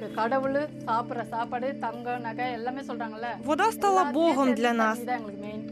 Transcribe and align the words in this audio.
எங்களுக்கு 0.00 0.08
கடவுள் 0.18 0.58
சாப்பிட்ற 0.88 1.22
சாப்பாடு 1.32 1.68
தங்கம் 1.84 2.24
நகை 2.26 2.46
எல்லாமே 2.58 2.82
சொல்றாங்கல்ல 2.88 3.28
Вода 3.50 3.66
стала 3.78 4.02
எல்லாத்தையும் 4.02 4.16
Богом 4.20 4.48
தெரிஞ்சு 4.48 4.60
для 4.60 4.72
нас. 4.82 4.96
தண்ணி 4.98 5.08
தான் 5.10 5.18
எங்களுக்கு 5.20 5.42
மெயின் 5.46 5.64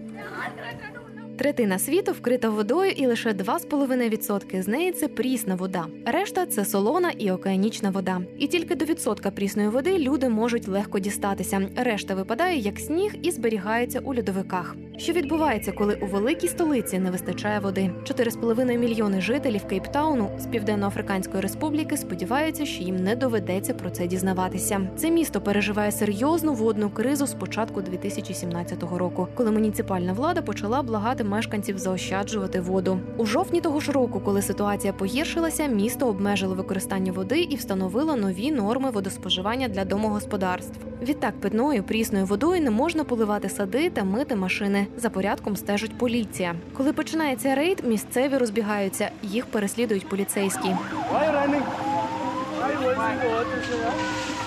Третина 1.36 1.78
світу 1.78 2.12
вкрита 2.12 2.48
водою, 2.50 2.90
і 2.90 3.06
лише 3.06 3.30
2,5% 3.32 4.62
з 4.62 4.68
неї 4.68 4.92
це 4.92 5.08
прісна 5.08 5.54
вода. 5.54 5.86
Решта 6.06 6.46
це 6.46 6.64
солона 6.64 7.10
і 7.10 7.30
океанічна 7.30 7.90
вода. 7.90 8.20
І 8.38 8.46
тільки 8.46 8.74
до 8.74 8.84
відсотка 8.84 9.30
прісної 9.30 9.68
води 9.68 9.98
люди 9.98 10.28
можуть 10.28 10.68
легко 10.68 10.98
дістатися. 10.98 11.68
Решта 11.76 12.14
випадає 12.14 12.58
як 12.58 12.78
сніг 12.78 13.14
і 13.22 13.30
зберігається 13.30 13.98
у 14.00 14.14
льодовиках. 14.14 14.76
Що 14.99 15.13
відбувається, 15.13 15.71
коли 15.71 15.95
у 15.95 16.05
великій 16.05 16.47
столиці 16.47 16.99
не 16.99 17.11
вистачає 17.11 17.59
води? 17.59 17.91
4,5 18.03 18.77
мільйони 18.77 19.21
жителів 19.21 19.67
Кейптауну 19.67 20.29
з 20.39 20.45
Південно-Африканської 20.45 21.41
Республіки 21.41 21.97
сподіваються, 21.97 22.65
що 22.65 22.83
їм 22.83 22.95
не 22.95 23.15
доведеться 23.15 23.73
про 23.73 23.89
це 23.89 24.07
дізнаватися. 24.07 24.81
Це 24.97 25.11
місто 25.11 25.41
переживає 25.41 25.91
серйозну 25.91 26.53
водну 26.53 26.89
кризу 26.89 27.27
з 27.27 27.33
початку 27.33 27.81
2017 27.81 28.83
року, 28.83 29.27
коли 29.35 29.51
муніципальна 29.51 30.13
влада 30.13 30.41
почала 30.41 30.81
благати 30.81 31.23
мешканців 31.23 31.77
заощаджувати 31.77 32.61
воду. 32.61 32.99
У 33.17 33.25
жовтні 33.25 33.61
того 33.61 33.79
ж 33.79 33.91
року, 33.91 34.21
коли 34.25 34.41
ситуація 34.41 34.93
погіршилася, 34.93 35.67
місто 35.67 36.07
обмежило 36.07 36.55
використання 36.55 37.11
води 37.11 37.41
і 37.41 37.55
встановило 37.55 38.15
нові 38.15 38.51
норми 38.51 38.89
водоспоживання 38.89 39.67
для 39.67 39.85
домогосподарств. 39.85 40.79
Відтак 41.01 41.39
питною 41.39 41.83
прісною 41.83 42.25
водою 42.25 42.61
не 42.61 42.71
можна 42.71 43.03
поливати 43.03 43.49
сади 43.49 43.89
та 43.89 44.03
мити 44.03 44.35
машини. 44.35 44.87
За 44.97 45.09
порядком 45.09 45.55
стежить 45.55 45.97
поліція. 45.97 46.55
Коли 46.77 46.93
починається 46.93 47.55
рейд, 47.55 47.81
місцеві 47.85 48.37
розбігаються, 48.37 49.11
їх 49.23 49.45
переслідують 49.45 50.09
поліцейські. 50.09 50.75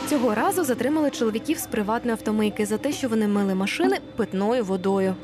Цього 0.08 0.34
разу 0.34 0.64
затримали 0.64 1.10
чоловіків 1.10 1.58
з 1.58 1.66
приватної 1.66 2.12
автомийки 2.12 2.66
за 2.66 2.78
те, 2.78 2.92
що 2.92 3.08
вони 3.08 3.28
мили 3.28 3.54
машини 3.54 3.98
питною 4.16 4.64
водою. 4.64 5.14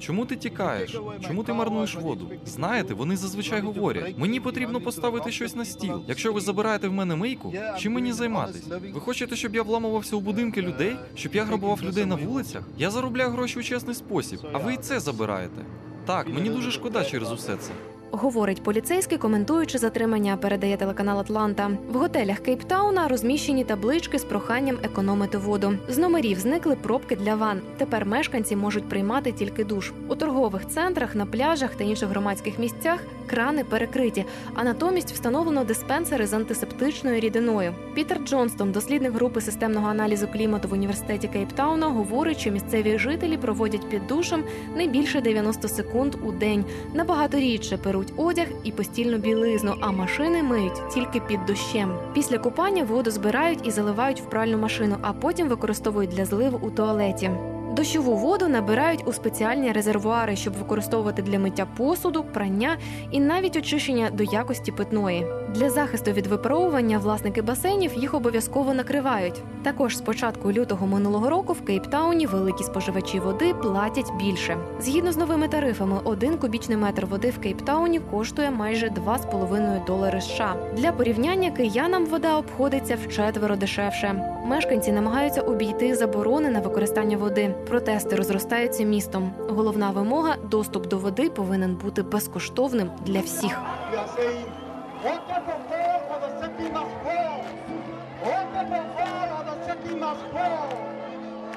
Чому 0.00 0.26
ти 0.26 0.36
тікаєш? 0.36 0.98
Чому 1.26 1.44
ти 1.44 1.52
марнуєш 1.52 1.94
воду? 1.94 2.30
Знаєте, 2.46 2.94
вони 2.94 3.16
зазвичай 3.16 3.60
говорять: 3.60 4.18
мені 4.18 4.40
потрібно 4.40 4.80
поставити 4.80 5.32
щось 5.32 5.54
на 5.56 5.64
стіл. 5.64 6.02
Якщо 6.08 6.32
ви 6.32 6.40
забираєте 6.40 6.88
в 6.88 6.92
мене 6.92 7.16
мийку, 7.16 7.52
чим 7.78 7.92
мені 7.92 8.12
займатись? 8.12 8.62
Ви 8.94 9.00
хочете, 9.00 9.36
щоб 9.36 9.54
я 9.54 9.62
вламувався 9.62 10.16
у 10.16 10.20
будинки 10.20 10.62
людей, 10.62 10.96
щоб 11.14 11.34
я 11.34 11.44
грабував 11.44 11.82
людей 11.82 12.04
на 12.04 12.14
вулицях? 12.14 12.62
Я 12.78 12.90
заробляю 12.90 13.30
гроші 13.30 13.58
у 13.58 13.62
чесний 13.62 13.94
спосіб, 13.94 14.38
а 14.52 14.58
ви 14.58 14.74
і 14.74 14.76
це 14.76 15.00
забираєте. 15.00 15.64
Так, 16.06 16.28
мені 16.28 16.50
дуже 16.50 16.70
шкода 16.70 17.04
через 17.04 17.32
усе 17.32 17.56
це. 17.56 17.70
Говорить 18.16 18.62
поліцейський, 18.62 19.18
коментуючи 19.18 19.78
затримання, 19.78 20.36
передає 20.36 20.76
телеканал 20.76 21.20
Атланта. 21.20 21.70
В 21.88 21.96
готелях 21.96 22.38
Кейптауна 22.38 23.08
розміщені 23.08 23.64
таблички 23.64 24.18
з 24.18 24.24
проханням 24.24 24.78
економити 24.82 25.38
воду. 25.38 25.72
З 25.88 25.98
номерів 25.98 26.38
зникли 26.38 26.76
пробки 26.76 27.16
для 27.16 27.34
ван. 27.34 27.60
Тепер 27.76 28.06
мешканці 28.06 28.56
можуть 28.56 28.88
приймати 28.88 29.32
тільки 29.32 29.64
душ. 29.64 29.92
У 30.08 30.14
торгових 30.14 30.68
центрах, 30.68 31.14
на 31.14 31.26
пляжах 31.26 31.74
та 31.74 31.84
інших 31.84 32.08
громадських 32.08 32.58
місцях 32.58 33.00
крани 33.26 33.64
перекриті, 33.64 34.24
а 34.54 34.64
натомість 34.64 35.12
встановлено 35.12 35.64
диспенсери 35.64 36.26
з 36.26 36.32
антисептичною 36.32 37.20
рідиною. 37.20 37.74
Пітер 37.94 38.18
Джонстон, 38.24 38.72
дослідник 38.72 39.12
групи 39.12 39.40
системного 39.40 39.88
аналізу 39.88 40.28
клімату 40.28 40.68
в 40.68 40.72
університеті 40.72 41.28
Кейптауна, 41.28 41.86
говорить, 41.86 42.38
що 42.38 42.50
місцеві 42.50 42.98
жителі 42.98 43.36
проводять 43.36 43.88
під 43.88 44.06
душем 44.06 44.44
не 44.76 44.86
більше 44.86 45.20
90 45.20 45.68
секунд 45.68 46.14
у 46.24 46.32
день. 46.32 46.64
Набагато 46.94 47.38
рідше 47.38 47.76
перуть 48.04 48.26
одяг 48.28 48.46
і 48.64 48.72
постільну 48.72 49.18
білизну, 49.18 49.74
а 49.80 49.92
машини 49.92 50.42
миють 50.42 50.88
тільки 50.94 51.20
під 51.20 51.44
дощем. 51.46 51.98
Після 52.14 52.38
купання 52.38 52.84
воду 52.84 53.10
збирають 53.10 53.66
і 53.66 53.70
заливають 53.70 54.20
в 54.20 54.24
пральну 54.24 54.58
машину, 54.58 54.96
а 55.02 55.12
потім 55.12 55.48
використовують 55.48 56.10
для 56.10 56.24
зливу 56.24 56.60
у 56.62 56.70
туалеті. 56.70 57.30
Дощову 57.76 58.16
воду 58.16 58.48
набирають 58.48 59.02
у 59.06 59.12
спеціальні 59.12 59.72
резервуари, 59.72 60.36
щоб 60.36 60.52
використовувати 60.52 61.22
для 61.22 61.38
миття 61.38 61.66
посуду, 61.76 62.24
прання 62.24 62.76
і 63.10 63.20
навіть 63.20 63.56
очищення 63.56 64.10
до 64.10 64.24
якості 64.24 64.72
питної. 64.72 65.26
Для 65.54 65.70
захисту 65.70 66.12
від 66.12 66.26
випаровування 66.26 66.98
власники 66.98 67.42
басейнів 67.42 67.94
їх 67.94 68.14
обов'язково 68.14 68.74
накривають. 68.74 69.42
Також 69.62 69.96
з 69.96 70.00
початку 70.00 70.52
лютого 70.52 70.86
минулого 70.86 71.30
року 71.30 71.52
в 71.52 71.64
Кейптауні 71.64 72.26
великі 72.26 72.64
споживачі 72.64 73.20
води 73.20 73.54
платять 73.54 74.12
більше. 74.18 74.56
Згідно 74.80 75.12
з 75.12 75.16
новими 75.16 75.48
тарифами, 75.48 76.00
один 76.04 76.38
кубічний 76.38 76.78
метр 76.78 77.06
води 77.06 77.30
в 77.30 77.38
Кейптауні 77.38 78.00
коштує 78.00 78.50
майже 78.50 78.86
2,5 78.88 79.84
долари 79.84 80.20
США. 80.20 80.56
Для 80.76 80.92
порівняння 80.92 81.50
киянам 81.50 82.06
вода 82.06 82.36
обходиться 82.36 82.98
вчетверо 83.06 83.56
дешевше. 83.56 84.38
Мешканці 84.44 84.92
намагаються 84.92 85.40
обійти 85.40 85.94
заборони 85.94 86.50
на 86.50 86.60
використання 86.60 87.16
води. 87.16 87.54
Протести 87.68 88.16
розростаються 88.16 88.84
містом. 88.84 89.32
Головна 89.48 89.90
вимога 89.90 90.36
доступ 90.50 90.86
до 90.86 90.98
води 90.98 91.30
повинен 91.30 91.74
бути 91.74 92.02
безкоштовним 92.02 92.90
для 93.06 93.20
всіх. 93.20 93.58
Are 95.04 95.10
saying, 95.10 95.26
water 95.28 96.00
for 96.08 96.18
the 96.20 96.40
city 96.40 96.70
must 96.72 96.94
fall. 97.04 97.44
Water 98.24 98.64
for 98.70 98.84
all 99.02 99.28
or 99.36 99.44
the 99.44 99.66
city 99.66 99.94
must 99.96 100.24
fall. 100.32 100.70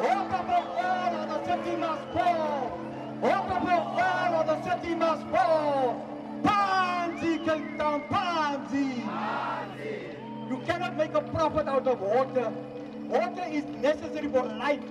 Water 0.02 0.44
for 0.47 0.63
all 0.84 1.16
or 1.16 1.28
the 1.28 1.46
city 1.46 1.78
must 1.78 2.03
fall. 2.13 2.80
Water 3.22 3.59
for 3.62 3.80
all 4.03 4.36
or 4.36 4.44
the 4.44 4.63
city 4.63 4.96
must 4.96 5.25
fall. 5.28 6.06
Pansy, 6.44 7.38
Cape 7.38 7.78
Town, 7.78 8.03
Pansy. 8.09 9.03
You 10.50 10.57
cannot 10.66 10.97
make 10.97 11.13
a 11.13 11.22
profit 11.22 11.69
out 11.69 11.88
of 11.88 12.02
water. 12.02 12.52
Water 13.07 13.46
is 13.50 13.63
necessary 13.81 14.28
for 14.28 14.44
life. 14.44 14.84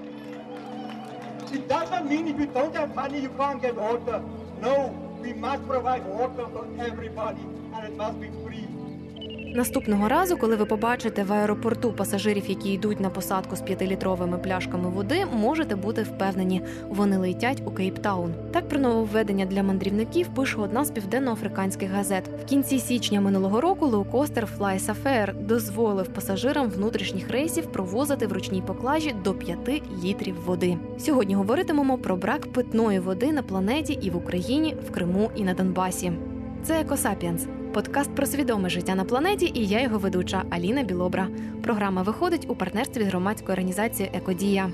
It 1.53 1.69
doesn't 1.69 2.09
mean 2.09 2.28
if 2.28 2.41
you 2.41 2.47
don't 2.47 2.75
have 2.75 2.95
money 2.95 3.21
you 3.21 3.28
can't 3.37 3.61
get 3.61 3.77
water. 3.77 4.22
No, 4.62 5.19
we 5.21 5.34
must 5.34 5.66
provide 5.66 6.06
water 6.06 6.47
for 6.55 6.66
everybody 6.78 7.45
Наступного 9.56 10.09
разу, 10.09 10.37
коли 10.37 10.56
ви 10.56 10.64
побачите 10.64 11.25
в 11.25 11.32
аеропорту 11.32 11.92
пасажирів, 11.92 12.44
які 12.47 12.72
йдуть 12.72 13.00
на 13.00 13.10
посадку 13.10 13.56
з 13.56 13.60
п'ятилітровими 13.60 14.38
пляшками 14.38 14.88
води, 14.88 15.26
можете 15.32 15.76
бути 15.76 16.03
впевнені, 16.03 16.62
вони 16.88 17.19
летять 17.19 17.62
у 17.65 17.70
Кейптаун. 17.70 18.34
Так 18.53 18.69
про 18.69 18.78
нововведення 18.78 19.47
для 19.47 19.62
мандрівників 19.62 20.28
пише 20.28 20.56
одна 20.59 20.84
з 20.84 20.91
південноафриканських 20.91 21.91
газет. 21.91 22.31
В 22.42 22.44
кінці 22.44 22.78
січня 22.78 23.20
минулого 23.20 23.60
року 23.60 23.86
лоукостер 23.86 24.48
Fly 24.59 24.81
Safair 24.81 25.47
дозволив 25.47 26.09
пасажирам 26.09 26.69
внутрішніх 26.69 27.31
рейсів 27.31 27.72
провозити 27.72 28.26
в 28.26 28.32
ручній 28.32 28.62
поклажі 28.62 29.15
до 29.25 29.34
5 29.34 29.59
літрів 30.04 30.44
води. 30.44 30.78
Сьогодні 30.98 31.34
говоритимемо 31.34 31.98
про 31.98 32.16
брак 32.16 32.53
питної 32.53 33.00
води 33.00 33.32
на 33.32 33.42
планеті 33.42 33.98
і 34.03 34.10
в 34.10 34.16
Україні, 34.16 34.76
в 34.88 34.91
Криму 34.91 35.31
і 35.36 35.44
на 35.44 35.54
Донбасі. 35.54 36.12
Це 36.62 36.81
Екосапіенс. 36.81 37.47
Подкаст 37.76 38.14
про 38.14 38.26
свідоме 38.26 38.70
життя 38.70 38.94
на 38.94 39.04
планеті, 39.04 39.53
і 39.54 39.66
я 39.66 39.82
його 39.82 39.98
ведуча 39.98 40.44
Аліна 40.50 40.82
Білобра. 40.82 41.28
Програма 41.62 42.03
виходить 42.03 42.47
у 42.48 42.56
партнерстві 42.56 43.04
з 43.04 43.06
громадською 43.06 43.53
організацією 43.53 44.14
Екодія. 44.14 44.70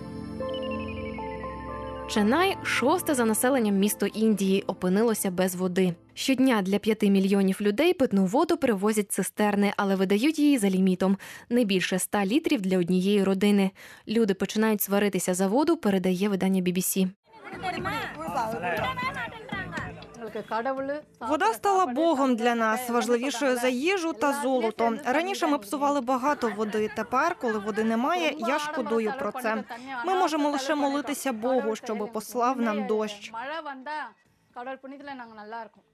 Ченай, 2.08 2.56
шосте 2.62 3.14
за 3.14 3.24
населенням 3.24 3.74
місто 3.74 4.06
Індії, 4.06 4.62
опинилося 4.66 5.30
без 5.30 5.54
води. 5.54 5.94
Щодня 6.14 6.62
для 6.62 6.78
п'яти 6.78 7.10
мільйонів 7.10 7.56
людей 7.60 7.94
питну 7.94 8.26
воду 8.26 8.56
привозять 8.56 9.12
цистерни, 9.12 9.72
але 9.76 9.94
видають 9.94 10.38
її 10.38 10.58
за 10.58 10.70
лімітом 10.70 11.16
не 11.50 11.64
більше 11.64 11.96
ста 11.96 12.26
літрів 12.26 12.60
для 12.60 12.78
однієї 12.78 13.24
родини. 13.24 13.70
Люди 14.08 14.34
починають 14.34 14.82
сваритися 14.82 15.34
за 15.34 15.46
воду, 15.46 15.76
передає 15.76 16.28
видання 16.28 16.62
BBC. 16.62 17.08
Вода 21.20 21.53
стала 21.53 21.87
богом 21.87 22.37
для 22.37 22.54
нас, 22.54 22.91
важливішою 22.91 23.56
за 23.56 23.68
їжу 23.68 24.12
та 24.12 24.33
золото. 24.42 24.98
Раніше 25.04 25.47
ми 25.47 25.59
псували 25.59 26.01
багато 26.01 26.48
води. 26.56 26.91
Тепер, 26.97 27.36
коли 27.41 27.59
води 27.59 27.84
немає, 27.84 28.34
я 28.39 28.59
шкодую 28.59 29.15
про 29.18 29.33
це. 29.33 29.65
Ми 30.06 30.15
можемо 30.15 30.51
лише 30.51 30.74
молитися 30.74 31.33
Богу, 31.33 31.77
щоб 31.77 32.12
послав 32.12 32.60
нам 32.60 32.86
дощ. 32.86 33.33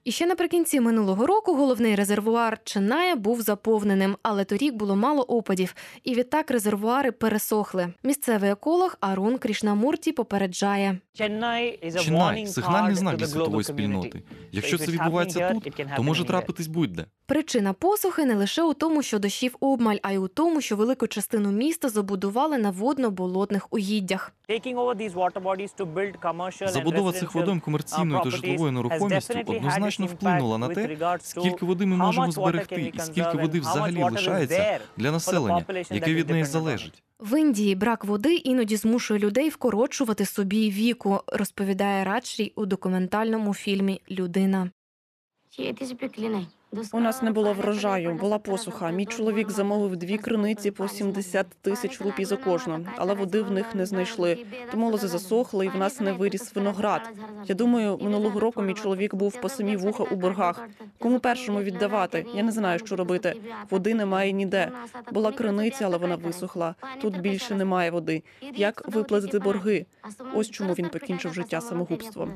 І 0.08 0.12
ще 0.12 0.26
наприкінці 0.26 0.80
минулого 0.80 1.26
року 1.26 1.54
головний 1.54 1.94
резервуар 1.94 2.58
Чиная 2.64 3.16
був 3.16 3.42
заповненим, 3.42 4.16
але 4.22 4.44
торік 4.44 4.74
було 4.74 4.96
мало 4.96 5.22
опадів, 5.22 5.74
і 6.04 6.14
відтак 6.14 6.50
резервуари 6.50 7.12
пересохли. 7.12 7.92
Місцевий 8.02 8.50
еколог 8.50 8.96
Арун 9.00 9.38
Крішнамурті 9.38 10.12
попереджає 10.12 10.98
Чинай– 11.12 11.78
сигнальний 12.46 12.94
знак 12.94 13.16
для 13.16 13.26
світової 13.26 13.64
спільноти. 13.64 14.22
Якщо 14.52 14.78
це 14.78 14.86
відбувається 14.92 15.50
тут, 15.52 15.86
то 15.96 16.02
може 16.02 16.24
трапитись 16.24 16.66
будь-де. 16.66 17.04
Причина 17.26 17.72
посухи 17.72 18.24
не 18.24 18.34
лише 18.34 18.62
у 18.62 18.74
тому, 18.74 19.02
що 19.02 19.18
дощів 19.18 19.56
обмаль, 19.60 19.96
а 20.02 20.12
й 20.12 20.16
у 20.16 20.28
тому, 20.28 20.60
що 20.60 20.76
велику 20.76 21.06
частину 21.06 21.52
міста 21.52 21.88
забудували 21.88 22.58
на 22.58 22.70
водно-болотних 22.70 23.66
угіддях. 23.70 24.32
Забудова 26.66 27.12
цих 27.12 27.34
водойм 27.34 27.60
комерційною 27.60 28.22
та 28.24 28.30
житловою 28.30 28.72
нерухомістю 28.72 29.38
однозначно 29.46 29.97
значно 30.06 30.16
вплинула 30.16 30.58
на 30.58 30.68
те, 30.68 31.18
скільки 31.20 31.66
води 31.66 31.86
ми 31.86 31.96
можемо 31.96 32.30
зберегти, 32.30 32.92
і 32.94 32.98
скільки 32.98 33.36
води 33.36 33.60
взагалі 33.60 34.02
лишається 34.02 34.80
для 34.96 35.12
населення, 35.12 35.64
яке 35.90 36.14
від 36.14 36.30
неї 36.30 36.44
залежить. 36.44 37.02
В 37.20 37.40
Індії 37.40 37.74
брак 37.74 38.04
води 38.04 38.34
іноді 38.34 38.76
змушує 38.76 39.20
людей 39.20 39.48
вкорочувати 39.48 40.26
собі 40.26 40.70
віку, 40.70 41.20
розповідає 41.26 42.04
Радшрі 42.04 42.52
у 42.56 42.66
документальному 42.66 43.54
фільмі 43.54 44.00
Людина. 44.10 44.70
У 46.92 47.00
нас 47.00 47.22
не 47.22 47.30
було 47.30 47.52
врожаю, 47.52 48.14
була 48.14 48.38
посуха. 48.38 48.90
Мій 48.90 49.06
чоловік 49.06 49.50
замовив 49.50 49.96
дві 49.96 50.18
криниці 50.18 50.70
по 50.70 50.88
70 50.88 51.46
тисяч 51.62 52.00
рупій 52.00 52.24
за 52.24 52.36
кожну, 52.36 52.86
але 52.96 53.14
води 53.14 53.42
в 53.42 53.50
них 53.50 53.74
не 53.74 53.86
знайшли. 53.86 54.46
Тому 54.70 54.90
лози 54.90 55.08
засохли, 55.08 55.66
і 55.66 55.68
в 55.68 55.76
нас 55.76 56.00
не 56.00 56.12
виріс 56.12 56.54
виноград. 56.54 57.10
Я 57.46 57.54
думаю, 57.54 57.98
минулого 58.02 58.40
року 58.40 58.62
мій 58.62 58.74
чоловік 58.74 59.14
був 59.14 59.40
по 59.40 59.48
самі 59.48 59.76
вуха 59.76 60.04
у 60.04 60.16
боргах. 60.16 60.68
Кому 60.98 61.20
першому 61.20 61.60
віддавати? 61.60 62.26
Я 62.34 62.42
не 62.42 62.52
знаю, 62.52 62.78
що 62.78 62.96
робити. 62.96 63.34
Води 63.70 63.94
немає 63.94 64.32
ніде. 64.32 64.70
Була 65.12 65.32
криниця, 65.32 65.84
але 65.84 65.96
вона 65.96 66.16
висохла. 66.16 66.74
Тут 67.00 67.20
більше 67.20 67.54
немає 67.54 67.90
води. 67.90 68.22
Як 68.54 68.88
виплатити 68.88 69.38
борги? 69.38 69.86
Ось 70.34 70.50
чому 70.50 70.72
він 70.72 70.88
покінчив 70.88 71.34
життя 71.34 71.60
самогубством. 71.60 72.32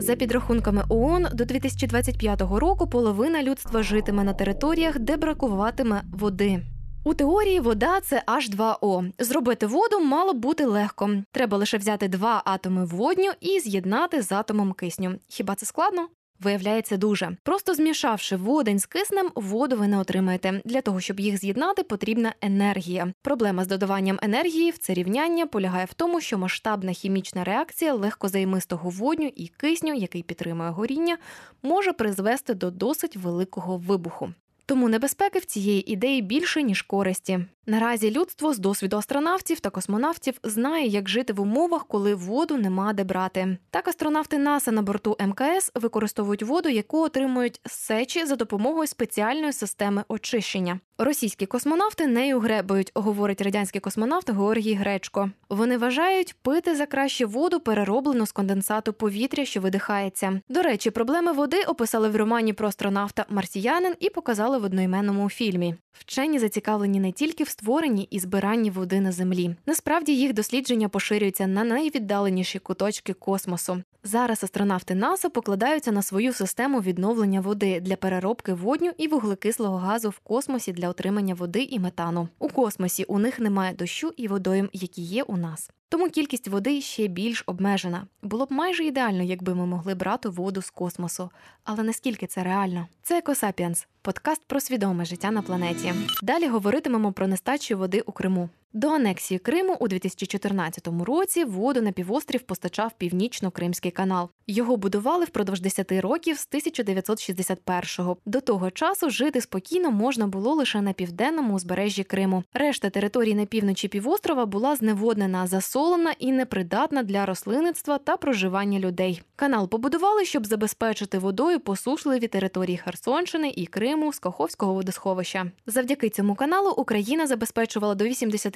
За 0.00 0.16
підрахунками 0.16 0.84
ООН, 0.88 1.26
до 1.32 1.44
2025 1.44 2.40
року 2.40 2.86
половина 2.86 3.42
людства 3.42 3.82
житиме 3.82 4.24
на 4.24 4.32
територіях, 4.32 4.98
де 4.98 5.16
бракуватиме 5.16 6.02
води. 6.12 6.62
У 7.04 7.14
теорії 7.14 7.60
вода 7.60 8.00
це 8.00 8.22
H2O. 8.26 9.12
Зробити 9.18 9.66
воду 9.66 10.00
мало 10.00 10.34
б 10.34 10.36
бути 10.36 10.64
легко. 10.64 11.10
Треба 11.32 11.58
лише 11.58 11.78
взяти 11.78 12.08
два 12.08 12.42
атоми 12.44 12.84
водню 12.84 13.30
і 13.40 13.60
з'єднати 13.60 14.22
з 14.22 14.32
атомом 14.32 14.72
кисню. 14.72 15.14
Хіба 15.28 15.54
це 15.54 15.66
складно? 15.66 16.08
Виявляється 16.40 16.96
дуже. 16.96 17.36
Просто 17.42 17.74
змішавши 17.74 18.36
водень 18.36 18.78
з 18.78 18.86
киснем, 18.86 19.30
воду 19.34 19.76
ви 19.76 19.88
не 19.88 19.98
отримаєте. 19.98 20.60
Для 20.64 20.80
того, 20.80 21.00
щоб 21.00 21.20
їх 21.20 21.38
з'єднати, 21.38 21.82
потрібна 21.82 22.34
енергія. 22.40 23.12
Проблема 23.22 23.64
з 23.64 23.66
додаванням 23.66 24.18
енергії 24.22 24.70
в 24.70 24.78
це 24.78 24.94
рівняння 24.94 25.46
полягає 25.46 25.84
в 25.84 25.94
тому, 25.94 26.20
що 26.20 26.38
масштабна 26.38 26.92
хімічна 26.92 27.44
реакція 27.44 27.94
легкозаймистого 27.94 28.90
водню 28.90 29.30
і 29.36 29.48
кисню, 29.48 29.94
який 29.94 30.22
підтримує 30.22 30.70
горіння, 30.70 31.18
може 31.62 31.92
призвести 31.92 32.54
до 32.54 32.70
досить 32.70 33.16
великого 33.16 33.76
вибуху. 33.76 34.32
Тому 34.66 34.88
небезпеки 34.88 35.38
в 35.38 35.44
цієї 35.44 35.92
ідеї 35.92 36.22
більше 36.22 36.62
ніж 36.62 36.82
користі. 36.82 37.40
Наразі 37.68 38.10
людство 38.10 38.52
з 38.54 38.58
досвіду 38.58 38.96
астронавтів 38.96 39.60
та 39.60 39.70
космонавтів 39.70 40.34
знає, 40.42 40.86
як 40.86 41.08
жити 41.08 41.32
в 41.32 41.40
умовах, 41.40 41.86
коли 41.86 42.14
воду 42.14 42.56
нема 42.56 42.92
де 42.92 43.04
брати. 43.04 43.58
Так, 43.70 43.88
астронавти 43.88 44.38
НАСА 44.38 44.72
на 44.72 44.82
борту 44.82 45.16
МКС 45.20 45.70
використовують 45.74 46.42
воду, 46.42 46.68
яку 46.68 47.04
отримують 47.04 47.60
з 47.66 47.72
сечі 47.72 48.26
за 48.26 48.36
допомогою 48.36 48.86
спеціальної 48.86 49.52
системи 49.52 50.04
очищення. 50.08 50.80
Російські 51.00 51.46
космонавти 51.46 52.06
нею 52.06 52.40
гребують, 52.40 52.92
говорить 52.94 53.40
радянський 53.40 53.80
космонавт 53.80 54.30
Георгій 54.30 54.74
Гречко. 54.74 55.30
Вони 55.48 55.78
вважають 55.78 56.36
пити 56.42 56.76
за 56.76 56.86
краще 56.86 57.26
воду, 57.26 57.60
перероблену 57.60 58.26
з 58.26 58.32
конденсату 58.32 58.92
повітря, 58.92 59.44
що 59.44 59.60
видихається. 59.60 60.40
До 60.48 60.62
речі, 60.62 60.90
проблеми 60.90 61.32
води 61.32 61.62
описали 61.62 62.08
в 62.08 62.16
романі 62.16 62.52
про 62.52 62.68
астронавта 62.68 63.26
Марсіянин 63.28 63.94
і 64.00 64.10
показали 64.10 64.58
в 64.58 64.64
одноіменному 64.64 65.30
фільмі. 65.30 65.74
Вчені 65.92 66.38
зацікавлені 66.38 67.00
не 67.00 67.12
тільки 67.12 67.44
в 67.44 67.48
створенні 67.58 68.08
і 68.10 68.18
збиранні 68.18 68.70
води 68.70 69.00
на 69.00 69.12
землі. 69.12 69.56
Насправді 69.66 70.16
їх 70.16 70.32
дослідження 70.32 70.88
поширюються 70.88 71.46
на 71.46 71.64
найвіддаленіші 71.64 72.58
куточки 72.58 73.12
космосу. 73.12 73.82
Зараз 74.04 74.44
астронавти 74.44 74.94
НАСА 74.94 75.28
покладаються 75.28 75.92
на 75.92 76.02
свою 76.02 76.32
систему 76.32 76.80
відновлення 76.80 77.40
води 77.40 77.80
для 77.80 77.96
переробки 77.96 78.52
водню 78.52 78.92
і 78.98 79.08
вуглекислого 79.08 79.76
газу 79.76 80.10
в 80.10 80.18
космосі 80.18 80.72
для 80.72 80.88
отримання 80.88 81.34
води 81.34 81.62
і 81.62 81.78
метану. 81.78 82.28
У 82.38 82.48
космосі 82.48 83.04
у 83.04 83.18
них 83.18 83.38
немає 83.38 83.74
дощу 83.74 84.12
і 84.16 84.28
водойм, 84.28 84.68
які 84.72 85.02
є 85.02 85.22
у 85.22 85.36
нас. 85.36 85.70
Тому 85.88 86.10
кількість 86.10 86.48
води 86.48 86.80
ще 86.80 87.06
більш 87.06 87.42
обмежена. 87.46 88.06
Було 88.22 88.46
б 88.46 88.52
майже 88.52 88.84
ідеально, 88.84 89.22
якби 89.22 89.54
ми 89.54 89.66
могли 89.66 89.94
брати 89.94 90.28
воду 90.28 90.62
з 90.62 90.70
космосу. 90.70 91.30
Але 91.64 91.82
наскільки 91.82 92.26
це 92.26 92.42
реально? 92.42 92.86
Це 93.02 93.18
Екосапіенс, 93.18 93.86
подкаст 94.08 94.42
про 94.46 94.60
свідоме 94.60 95.04
життя 95.04 95.30
на 95.30 95.42
планеті. 95.42 95.94
Далі 96.22 96.48
говоритимемо 96.48 97.12
про 97.12 97.26
нестачу 97.26 97.78
води 97.78 98.00
у 98.00 98.12
Криму. 98.12 98.48
До 98.72 98.88
анексії 98.88 99.38
Криму 99.38 99.76
у 99.80 99.88
2014 99.88 100.88
році 101.06 101.44
воду 101.44 101.82
на 101.82 101.92
півострів 101.92 102.42
постачав 102.42 102.92
Північно-Кримський 102.98 103.90
канал. 103.90 104.28
Його 104.46 104.76
будували 104.76 105.24
впродовж 105.24 105.60
10 105.60 105.92
років 105.92 106.38
з 106.38 106.48
1961-го. 106.48 108.16
До 108.26 108.40
того 108.40 108.70
часу 108.70 109.10
жити 109.10 109.40
спокійно 109.40 109.90
можна 109.90 110.26
було 110.26 110.54
лише 110.54 110.80
на 110.80 110.92
південному 110.92 111.54
узбережжі 111.54 112.04
Криму. 112.04 112.44
Решта 112.54 112.90
території 112.90 113.34
на 113.34 113.46
півночі 113.46 113.88
півострова 113.88 114.46
була 114.46 114.76
зневоднена, 114.76 115.46
засолена 115.46 116.14
і 116.18 116.32
непридатна 116.32 117.02
для 117.02 117.26
рослинництва 117.26 117.98
та 117.98 118.16
проживання 118.16 118.78
людей. 118.78 119.22
Канал 119.36 119.68
побудували, 119.68 120.24
щоб 120.24 120.46
забезпечити 120.46 121.18
водою 121.18 121.60
посушливі 121.60 122.28
території 122.28 122.76
Херсонщини 122.76 123.52
і 123.56 123.66
Криму 123.66 124.12
з 124.12 124.18
Каховського 124.18 124.74
водосховища. 124.74 125.50
Завдяки 125.66 126.10
цьому 126.10 126.34
каналу 126.34 126.70
Україна 126.70 127.26
забезпечувала 127.26 127.94
до 127.94 128.04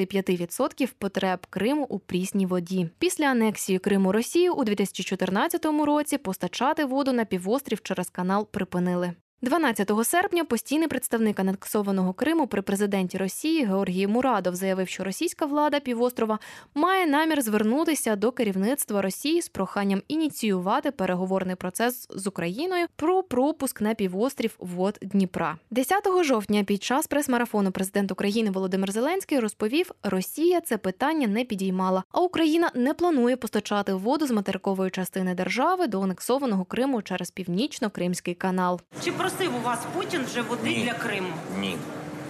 85% 0.06 0.92
потреб 0.98 1.46
Криму 1.50 1.86
у 1.88 1.98
прісній 1.98 2.46
воді. 2.46 2.90
Після 2.98 3.24
анексії 3.24 3.78
Криму 3.78 4.12
Росії 4.12 4.50
у 4.50 4.64
2014 4.64 5.64
році 5.64 6.18
постачати 6.18 6.84
воду 6.84 7.12
на 7.12 7.24
півострів 7.24 7.82
через 7.82 8.10
канал 8.10 8.48
припинили. 8.50 9.12
12 9.44 9.90
серпня 10.04 10.44
постійний 10.44 10.88
представник 10.88 11.40
анексованого 11.40 12.12
Криму 12.12 12.46
при 12.46 12.62
президенті 12.62 13.18
Росії 13.18 13.64
Георгій 13.64 14.06
Мурадов 14.06 14.54
заявив, 14.54 14.88
що 14.88 15.04
російська 15.04 15.46
влада 15.46 15.80
півострова 15.80 16.38
має 16.74 17.06
намір 17.06 17.42
звернутися 17.42 18.16
до 18.16 18.32
керівництва 18.32 19.02
Росії 19.02 19.42
з 19.42 19.48
проханням 19.48 20.02
ініціювати 20.08 20.90
переговорний 20.90 21.56
процес 21.56 22.06
з 22.10 22.26
Україною 22.26 22.86
про 22.96 23.22
пропуск 23.22 23.80
на 23.80 23.94
півострів 23.94 24.56
вод 24.58 24.98
Дніпра. 25.02 25.56
10 25.70 26.24
жовтня 26.24 26.64
під 26.64 26.82
час 26.82 27.06
прес-марафону 27.06 27.70
президент 27.70 28.12
України 28.12 28.50
Володимир 28.50 28.92
Зеленський 28.92 29.40
розповів, 29.40 29.90
Росія 30.02 30.60
це 30.60 30.78
питання 30.78 31.26
не 31.26 31.44
підіймала, 31.44 32.04
а 32.12 32.20
Україна 32.20 32.70
не 32.74 32.94
планує 32.94 33.36
постачати 33.36 33.94
воду 33.94 34.26
з 34.26 34.30
материкової 34.30 34.90
частини 34.90 35.34
держави 35.34 35.86
до 35.86 36.00
анексованого 36.00 36.64
Криму 36.64 37.02
через 37.02 37.30
північно-кримський 37.30 38.34
канал. 38.34 38.80
Чи 39.04 39.12
просив 39.32 39.56
у 39.56 39.60
вас 39.60 39.78
Путін 39.94 40.24
вже 40.24 40.42
води 40.42 40.68
Ні. 40.68 40.84
для 40.84 40.94
Криму? 40.94 41.28
Ні. 41.58 41.78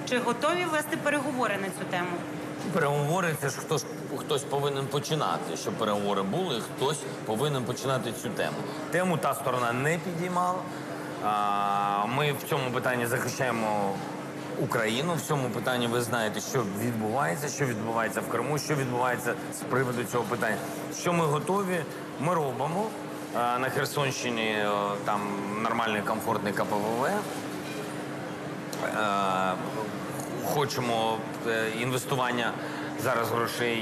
Чи 0.08 0.18
готові 0.18 0.64
вести 0.72 0.96
переговори 0.96 1.56
на 1.56 1.66
цю 1.66 1.90
тему? 1.90 2.08
Переговори 2.72 3.34
це 3.40 3.48
ж 3.48 3.56
хтось, 3.58 3.84
хтось 4.18 4.42
повинен 4.42 4.86
починати. 4.86 5.56
Щоб 5.56 5.74
переговори 5.74 6.22
були, 6.22 6.60
хтось 6.60 6.98
повинен 7.26 7.64
починати 7.64 8.12
цю 8.22 8.28
тему. 8.28 8.56
Тему 8.90 9.16
та 9.16 9.34
сторона 9.34 9.72
не 9.72 9.98
підіймала. 9.98 10.58
А, 11.24 12.06
Ми 12.06 12.32
в 12.32 12.48
цьому 12.48 12.70
питанні 12.70 13.06
захищаємо 13.06 13.92
Україну. 14.60 15.14
В 15.14 15.20
цьому 15.20 15.48
питанні 15.50 15.86
ви 15.86 16.00
знаєте, 16.00 16.40
що 16.40 16.64
відбувається, 16.80 17.48
що 17.48 17.64
відбувається 17.66 18.20
в 18.20 18.28
Криму, 18.28 18.58
що 18.58 18.74
відбувається 18.74 19.34
з 19.54 19.58
приводу 19.58 20.04
цього 20.12 20.24
питання. 20.24 20.56
Що 21.00 21.12
ми 21.12 21.24
готові, 21.24 21.84
ми 22.20 22.34
робимо. 22.34 22.86
На 23.34 23.70
Херсонщині 23.70 24.56
там 25.04 25.20
нормальний 25.62 26.02
комфортний 26.02 26.52
КПВВ. 26.52 27.08
Е, 28.84 29.54
хочемо 30.44 31.18
е, 31.48 31.70
інвестування 31.80 32.52
зараз 33.02 33.30
грошей 33.30 33.78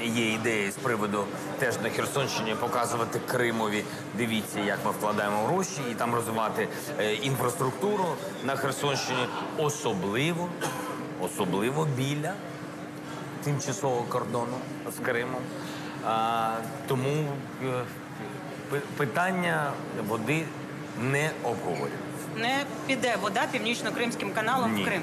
і 0.00 0.08
є 0.08 0.32
ідеї 0.32 0.70
з 0.70 0.74
приводу 0.74 1.24
теж 1.58 1.80
на 1.80 1.90
Херсонщині 1.90 2.54
показувати 2.54 3.20
Кримові. 3.26 3.84
Дивіться, 4.14 4.60
як 4.60 4.78
ми 4.84 4.90
вкладаємо 4.90 5.46
гроші 5.46 5.80
і 5.90 5.94
там 5.94 6.14
розвивати 6.14 6.68
е, 7.00 7.14
інфраструктуру 7.14 8.04
на 8.44 8.56
Херсонщині, 8.56 9.26
особливо, 9.58 10.48
особливо 11.20 11.88
біля 11.96 12.32
тимчасового 13.44 14.02
кордону 14.02 14.56
з 14.96 15.04
Кримом. 15.04 15.40
Тому 16.86 17.28
питання 18.96 19.72
води 20.08 20.44
не 21.00 21.30
обговорюється. 21.42 21.98
Не 22.36 22.64
піде 22.86 23.16
вода 23.22 23.40
північно-кримським 23.52 24.30
каналом 24.30 24.74
Ні. 24.74 24.82
в 24.82 24.86
Крим. 24.86 25.02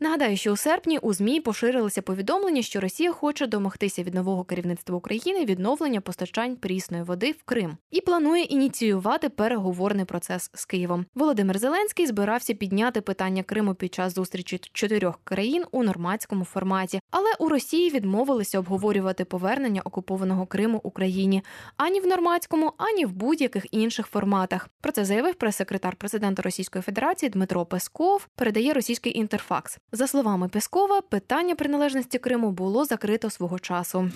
Нагадаю, 0.00 0.36
що 0.36 0.52
у 0.52 0.56
серпні 0.56 0.98
у 0.98 1.12
змі 1.12 1.40
поширилося 1.40 2.02
повідомлення, 2.02 2.62
що 2.62 2.80
Росія 2.80 3.12
хоче 3.12 3.46
домогтися 3.46 4.02
від 4.02 4.14
нового 4.14 4.44
керівництва 4.44 4.96
України 4.96 5.44
відновлення 5.44 6.00
постачань 6.00 6.56
прісної 6.56 7.02
води 7.02 7.30
в 7.30 7.42
Крим 7.42 7.76
і 7.90 8.00
планує 8.00 8.42
ініціювати 8.42 9.28
переговорний 9.28 10.04
процес 10.04 10.50
з 10.54 10.64
Києвом. 10.64 11.06
Володимир 11.14 11.58
Зеленський 11.58 12.06
збирався 12.06 12.54
підняти 12.54 13.00
питання 13.00 13.42
Криму 13.42 13.74
під 13.74 13.94
час 13.94 14.14
зустрічі 14.14 14.60
чотирьох 14.72 15.20
країн 15.24 15.64
у 15.70 15.82
нормандському 15.82 16.44
форматі, 16.44 17.00
але 17.10 17.32
у 17.38 17.48
Росії 17.48 17.90
відмовилися 17.90 18.58
обговорювати 18.58 19.24
повернення 19.24 19.82
окупованого 19.84 20.46
Криму 20.46 20.80
Україні 20.82 21.42
ані 21.76 22.00
в 22.00 22.06
нормандському, 22.06 22.72
ані 22.76 23.04
в 23.04 23.12
будь-яких 23.12 23.66
інших 23.70 24.06
форматах. 24.06 24.68
Про 24.80 24.92
це 24.92 25.04
заявив 25.04 25.34
прес-секретар 25.34 25.96
президента 25.96 26.42
Російської 26.42 26.82
Федерації 26.82 27.30
Дмитро 27.30 27.66
Песков. 27.66 28.28
Передає 28.34 28.72
російський 28.72 29.18
інтерфакс. 29.18 29.78
За 29.92 30.06
словами 30.06 30.48
Пескова, 30.48 31.00
питання 31.00 31.54
приналежності 31.54 32.18
Криму 32.18 32.50
було 32.50 32.84
закрито 32.84 33.30
свого 33.30 33.58
часу. 33.58 34.10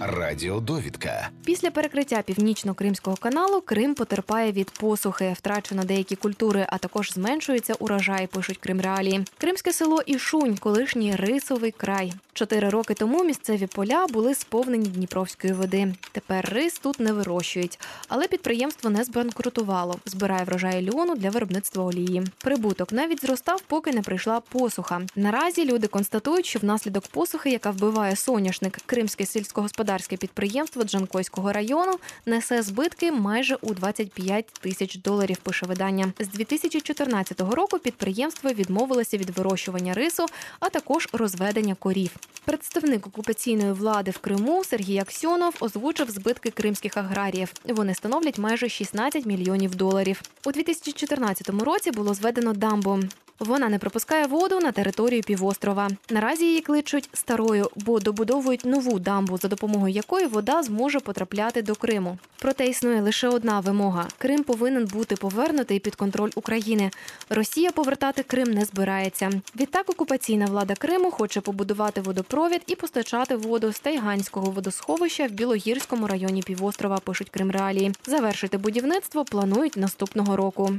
Радіодовідка. 0.00 1.28
Після 1.44 1.70
перекриття 1.70 2.22
північно-кримського 2.22 3.16
каналу 3.16 3.60
Крим 3.60 3.94
потерпає 3.94 4.52
від 4.52 4.70
посухи, 4.70 5.34
втрачено 5.38 5.84
деякі 5.84 6.16
культури, 6.16 6.66
а 6.68 6.78
також 6.78 7.12
зменшується 7.12 7.74
урожай. 7.74 8.26
Пишуть 8.26 8.58
Крим 8.58 8.80
Реалії. 8.80 9.24
Кримське 9.38 9.72
село 9.72 10.02
Ішунь, 10.06 10.56
колишній 10.56 11.16
рисовий 11.16 11.70
край. 11.70 12.12
Чотири 12.32 12.68
роки 12.68 12.94
тому 12.94 13.24
місцеві 13.24 13.66
поля 13.66 14.06
були 14.06 14.34
сповнені 14.34 14.88
дніпровської 14.88 15.52
води. 15.52 15.94
Тепер 16.12 16.48
рис 16.52 16.78
тут 16.78 17.00
не 17.00 17.12
вирощують, 17.12 17.80
але 18.08 18.28
підприємство 18.28 18.90
не 18.90 19.04
збанкрутувало. 19.04 19.98
Збирає 20.04 20.44
врожай 20.44 20.90
льону 20.90 21.14
для 21.14 21.30
виробництва 21.30 21.84
олії. 21.84 22.22
Прибуток 22.38 22.92
навіть 22.92 23.20
зростав, 23.20 23.60
поки 23.60 23.92
не 23.92 24.02
прийшла 24.02 24.40
посуха. 24.40 25.00
Наразі 25.16 25.64
люди 25.64 25.86
констатують, 25.86 26.46
що 26.46 26.58
внаслідок 26.58 27.06
посухи, 27.06 27.50
яка 27.50 27.70
вбиває 27.70 28.16
соняшник, 28.16 28.78
кримське 28.86 29.26
сільськогосподарське 29.26 30.16
підприємство 30.16 30.84
Джанкойського 30.84 31.52
району 31.52 31.98
несе 32.26 32.62
збитки 32.62 33.12
майже 33.12 33.54
у 33.60 33.74
25 33.74 34.46
тисяч 34.46 34.96
доларів. 34.96 35.36
Пише 35.36 35.66
видання 35.66 36.12
з 36.18 36.28
2014 36.28 37.40
року. 37.40 37.78
Підприємство 37.78 38.50
відмовилося 38.50 39.16
від 39.16 39.30
вирощування 39.30 39.94
рису, 39.94 40.26
а 40.60 40.68
також 40.68 41.08
розведення 41.12 41.74
корів. 41.74 42.10
Представник 42.44 43.06
окупаційної 43.06 43.72
влади 43.72 44.10
в 44.10 44.18
Криму 44.18 44.64
Сергій 44.64 44.98
Аксьонов 44.98 45.54
озвучив 45.60 46.10
збитки 46.10 46.50
кримських 46.50 46.96
аграріїв. 46.96 47.52
Вони 47.64 47.94
становлять 47.94 48.38
майже 48.38 48.68
16 48.68 49.26
мільйонів 49.26 49.74
доларів. 49.74 50.22
У 50.44 50.52
2014 50.52 51.48
році 51.48 51.90
було 51.90 52.14
зведено 52.14 52.52
дамбу. 52.52 53.00
Вона 53.40 53.68
не 53.68 53.78
пропускає 53.78 54.26
воду 54.26 54.60
на 54.60 54.72
територію 54.72 55.22
півострова. 55.22 55.88
Наразі 56.10 56.44
її 56.44 56.60
кличуть 56.60 57.08
старою, 57.12 57.70
бо 57.76 58.00
добудовують 58.00 58.64
нову 58.64 58.98
дамбу, 58.98 59.38
за 59.38 59.48
допомогою 59.48 59.94
якої 59.94 60.26
вода 60.26 60.62
зможе 60.62 61.00
потрапляти 61.00 61.62
до 61.62 61.74
Криму. 61.74 62.18
Проте 62.38 62.66
існує 62.66 63.00
лише 63.00 63.28
одна 63.28 63.60
вимога: 63.60 64.08
Крим 64.18 64.44
повинен 64.44 64.86
бути 64.86 65.16
повернутий 65.16 65.78
під 65.78 65.94
контроль 65.94 66.30
України. 66.34 66.90
Росія 67.30 67.70
повертати 67.70 68.22
Крим 68.22 68.50
не 68.50 68.64
збирається. 68.64 69.30
Відтак 69.60 69.90
окупаційна 69.90 70.46
влада 70.46 70.74
Криму 70.74 71.10
хоче 71.10 71.40
побудувати 71.40 72.00
водопровід 72.00 72.62
і 72.66 72.74
постачати 72.74 73.36
воду 73.36 73.72
з 73.72 73.80
Тайганського 73.80 74.50
водосховища 74.50 75.26
в 75.26 75.30
Білогірському 75.30 76.06
районі 76.06 76.42
півострова. 76.42 76.98
Пишуть 76.98 77.30
Крим 77.30 77.50
Реалії. 77.50 77.92
Завершити 78.06 78.58
будівництво 78.58 79.24
планують 79.24 79.76
наступного 79.76 80.36
року. 80.36 80.72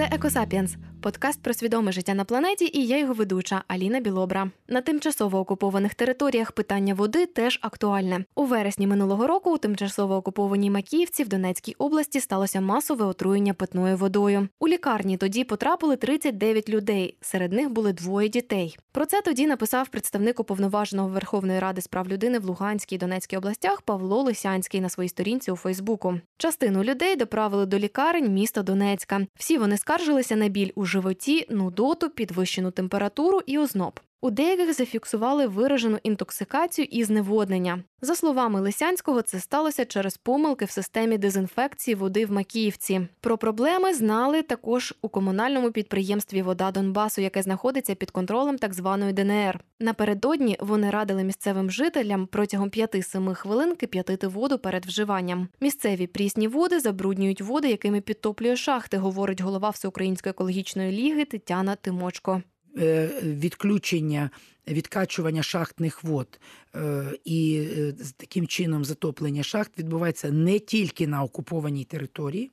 Це 0.00 0.08
Екосапіенс, 0.12 0.76
подкаст 1.01 1.43
про 1.43 1.53
свідоме 1.53 1.91
життя 1.91 2.13
на 2.13 2.25
планеті, 2.25 2.71
і 2.73 2.87
я 2.87 2.97
його 2.97 3.13
ведуча 3.13 3.63
Аліна 3.67 3.99
Білобра. 3.99 4.51
На 4.67 4.81
тимчасово 4.81 5.39
окупованих 5.39 5.93
територіях 5.93 6.51
питання 6.51 6.93
води 6.93 7.25
теж 7.25 7.59
актуальне. 7.61 8.25
У 8.35 8.45
вересні 8.45 8.87
минулого 8.87 9.27
року 9.27 9.53
у 9.53 9.57
тимчасово 9.57 10.15
окупованій 10.15 10.69
Макіївці 10.69 11.23
в 11.23 11.27
Донецькій 11.27 11.75
області 11.77 12.19
сталося 12.19 12.61
масове 12.61 13.05
отруєння 13.05 13.53
питною 13.53 13.97
водою. 13.97 14.47
У 14.59 14.67
лікарні 14.67 15.17
тоді 15.17 15.43
потрапили 15.43 15.95
39 15.95 16.69
людей. 16.69 17.17
Серед 17.21 17.53
них 17.53 17.69
були 17.69 17.93
двоє 17.93 18.29
дітей. 18.29 18.77
Про 18.91 19.05
це 19.05 19.21
тоді 19.21 19.47
написав 19.47 19.87
представник 19.87 20.39
уповноваженого 20.39 21.09
Верховної 21.09 21.59
Ради 21.59 21.81
з 21.81 21.87
прав 21.87 22.07
людини 22.07 22.39
в 22.39 22.45
Луганській 22.45 22.95
і 22.95 22.99
Донецькій 22.99 23.37
областях 23.37 23.81
Павло 23.81 24.21
Лисянський 24.21 24.81
на 24.81 24.89
своїй 24.89 25.09
сторінці 25.09 25.51
у 25.51 25.55
Фейсбуку. 25.55 26.19
Частину 26.37 26.83
людей 26.83 27.15
доправили 27.15 27.65
до 27.65 27.79
лікарень 27.79 28.33
міста 28.33 28.63
Донецька. 28.63 29.27
Всі 29.35 29.57
вони 29.57 29.77
скаржилися 29.77 30.35
на 30.35 30.47
біль 30.47 30.71
у 30.75 30.85
животі, 30.91 31.45
нудоту, 31.49 32.09
підвищену 32.09 32.71
температуру 32.71 33.41
і 33.45 33.57
озноб. 33.57 33.99
У 34.23 34.31
деяких 34.31 34.73
зафіксували 34.73 35.47
виражену 35.47 35.97
інтоксикацію 36.03 36.87
і 36.91 37.03
зневоднення. 37.03 37.83
За 38.01 38.15
словами 38.15 38.61
Лисянського, 38.61 39.21
це 39.21 39.39
сталося 39.39 39.85
через 39.85 40.17
помилки 40.17 40.65
в 40.65 40.71
системі 40.71 41.17
дезінфекції 41.17 41.95
води 41.95 42.25
в 42.25 42.31
Макіївці. 42.31 43.07
Про 43.21 43.37
проблеми 43.37 43.93
знали 43.93 44.41
також 44.41 44.93
у 45.01 45.09
комунальному 45.09 45.71
підприємстві 45.71 46.41
Вода 46.41 46.71
Донбасу, 46.71 47.21
яке 47.21 47.41
знаходиться 47.41 47.95
під 47.95 48.11
контролем 48.11 48.57
так 48.57 48.73
званої 48.73 49.13
ДНР. 49.13 49.59
Напередодні 49.79 50.57
вони 50.59 50.89
радили 50.89 51.23
місцевим 51.23 51.71
жителям 51.71 52.27
протягом 52.27 52.69
5-7 52.69 53.33
хвилин 53.33 53.75
кип'ятити 53.75 54.27
воду 54.27 54.59
перед 54.59 54.85
вживанням. 54.85 55.47
Місцеві 55.61 56.07
прісні 56.07 56.47
води 56.47 56.79
забруднюють 56.79 57.41
води, 57.41 57.69
якими 57.69 58.01
підтоплює 58.01 58.55
шахти, 58.55 58.97
говорить 58.97 59.41
голова 59.41 59.69
Всеукраїнської 59.69 60.31
екологічної 60.31 60.91
ліги 60.91 61.25
Тетяна 61.25 61.75
Тимочко. 61.75 62.41
Е, 62.77 63.09
відключення, 63.23 64.29
відкачування 64.67 65.43
шахтних 65.43 66.03
вод 66.03 66.39
е, 66.75 67.03
і 67.25 67.67
е, 67.77 67.93
таким 68.17 68.47
чином 68.47 68.85
затоплення 68.85 69.43
шахт 69.43 69.79
відбувається 69.79 70.31
не 70.31 70.59
тільки 70.59 71.07
на 71.07 71.23
окупованій 71.23 71.83
території. 71.83 72.51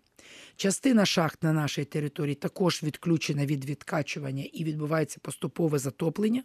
Частина 0.57 1.07
шахт 1.07 1.43
на 1.43 1.53
нашій 1.53 1.85
території 1.85 2.35
також 2.35 2.83
відключена 2.83 3.47
від 3.47 3.65
відкачування 3.65 4.45
і 4.53 4.65
відбувається 4.65 5.19
поступове 5.23 5.79
затоплення. 5.79 6.43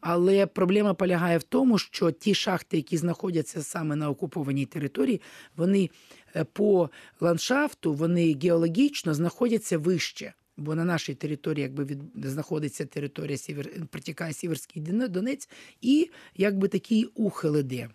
Але 0.00 0.46
проблема 0.46 0.94
полягає 0.94 1.38
в 1.38 1.42
тому, 1.42 1.78
що 1.78 2.10
ті 2.10 2.34
шахти, 2.34 2.76
які 2.76 2.96
знаходяться 2.96 3.62
саме 3.62 3.96
на 3.96 4.10
окупованій 4.10 4.66
території, 4.66 5.20
вони 5.56 5.90
по 6.52 6.90
ландшафту, 7.20 7.94
вони 7.94 8.36
геологічно 8.42 9.14
знаходяться 9.14 9.78
вище. 9.78 10.34
Бо 10.58 10.74
на 10.74 10.84
нашій 10.84 11.14
території 11.14 11.62
якби 11.62 11.84
від 11.84 11.98
знаходиться 12.24 12.86
територія 12.86 13.36
Сівер, 13.36 13.70
протікає 13.90 14.32
Сіверський 14.32 14.82
Донець, 14.82 15.48
і 15.80 16.10
якби 16.36 16.68
такий 16.68 17.04
ухил 17.04 17.58
іде. 17.58 17.88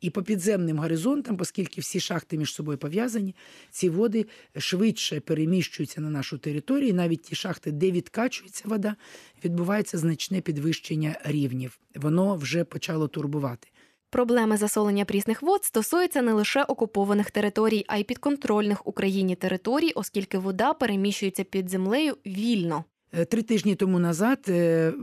І 0.00 0.10
по 0.10 0.22
підземним 0.22 0.78
горизонтам, 0.78 1.36
оскільки 1.40 1.80
всі 1.80 2.00
шахти 2.00 2.38
між 2.38 2.54
собою 2.54 2.78
пов'язані, 2.78 3.34
ці 3.70 3.88
води 3.88 4.26
швидше 4.56 5.20
переміщуються 5.20 6.00
на 6.00 6.10
нашу 6.10 6.38
територію. 6.38 6.94
Навіть 6.94 7.22
ті 7.22 7.34
шахти, 7.34 7.72
де 7.72 7.90
відкачується 7.90 8.68
вода, 8.68 8.96
відбувається 9.44 9.98
значне 9.98 10.40
підвищення 10.40 11.20
рівнів. 11.24 11.78
Воно 11.94 12.36
вже 12.36 12.64
почало 12.64 13.08
турбувати. 13.08 13.68
Проблеми 14.10 14.56
засолення 14.56 15.04
прісних 15.04 15.42
вод 15.42 15.64
стосуються 15.64 16.22
не 16.22 16.32
лише 16.32 16.62
окупованих 16.62 17.30
територій, 17.30 17.84
а 17.88 17.96
й 17.96 18.04
підконтрольних 18.04 18.86
Україні 18.86 19.36
територій, 19.36 19.92
оскільки 19.94 20.38
вода 20.38 20.74
переміщується 20.74 21.44
під 21.44 21.68
землею 21.70 22.16
вільно. 22.26 22.84
Три 23.28 23.42
тижні 23.42 23.74
тому 23.74 23.98
назад 23.98 24.48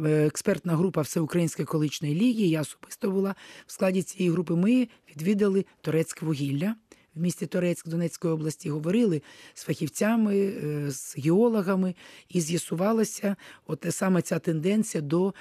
експертна 0.06 0.76
група 0.76 1.02
Всеукраїнської 1.02 1.64
екологічної 1.64 2.16
ліги, 2.16 2.46
я 2.46 2.62
особисто 2.62 3.12
була 3.12 3.36
в 3.66 3.72
складі 3.72 4.02
цієї 4.02 4.32
групи. 4.32 4.56
Ми 4.56 4.88
відвідали 5.10 5.66
турецьке 5.82 6.26
вугілля. 6.26 6.76
В 7.16 7.22
місті 7.22 7.46
Торецьк 7.46 7.88
Донецької 7.88 8.34
області 8.34 8.70
говорили 8.70 9.22
з 9.54 9.64
фахівцями, 9.64 10.54
з 10.88 11.18
геологами, 11.18 11.96
і 12.30 12.42
з'ясувалася 12.42 13.36
от 13.68 13.86
саме 13.90 14.22
ця 14.22 14.40
тенденція 14.40 15.02
до 15.02 15.34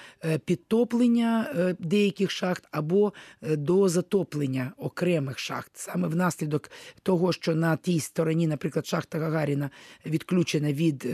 підтоплення 0.44 1.54
деяких 1.78 2.30
шахт 2.30 2.64
або 2.70 3.12
до 3.42 3.88
затоплення 3.88 4.72
окремих 4.76 5.38
шахт, 5.38 5.70
саме 5.74 6.08
внаслідок 6.08 6.70
того, 7.02 7.32
що 7.32 7.54
на 7.54 7.76
тій 7.76 8.00
стороні, 8.00 8.46
наприклад, 8.46 8.86
шахта 8.86 9.18
Гагаріна 9.18 9.70
відключена 10.06 10.72
від 10.72 11.04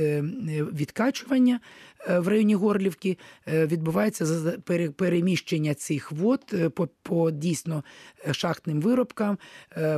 відкачування 0.73 1.61
в 2.09 2.29
районі 2.29 2.55
Горлівки, 2.55 3.19
відбувається 3.47 4.53
переміщення 4.97 5.75
цих 5.75 6.13
вод 6.13 6.55
по, 6.75 6.89
по 7.03 7.31
дійсно 7.31 7.85
шахтним 8.33 8.81
виробкам, 8.81 9.39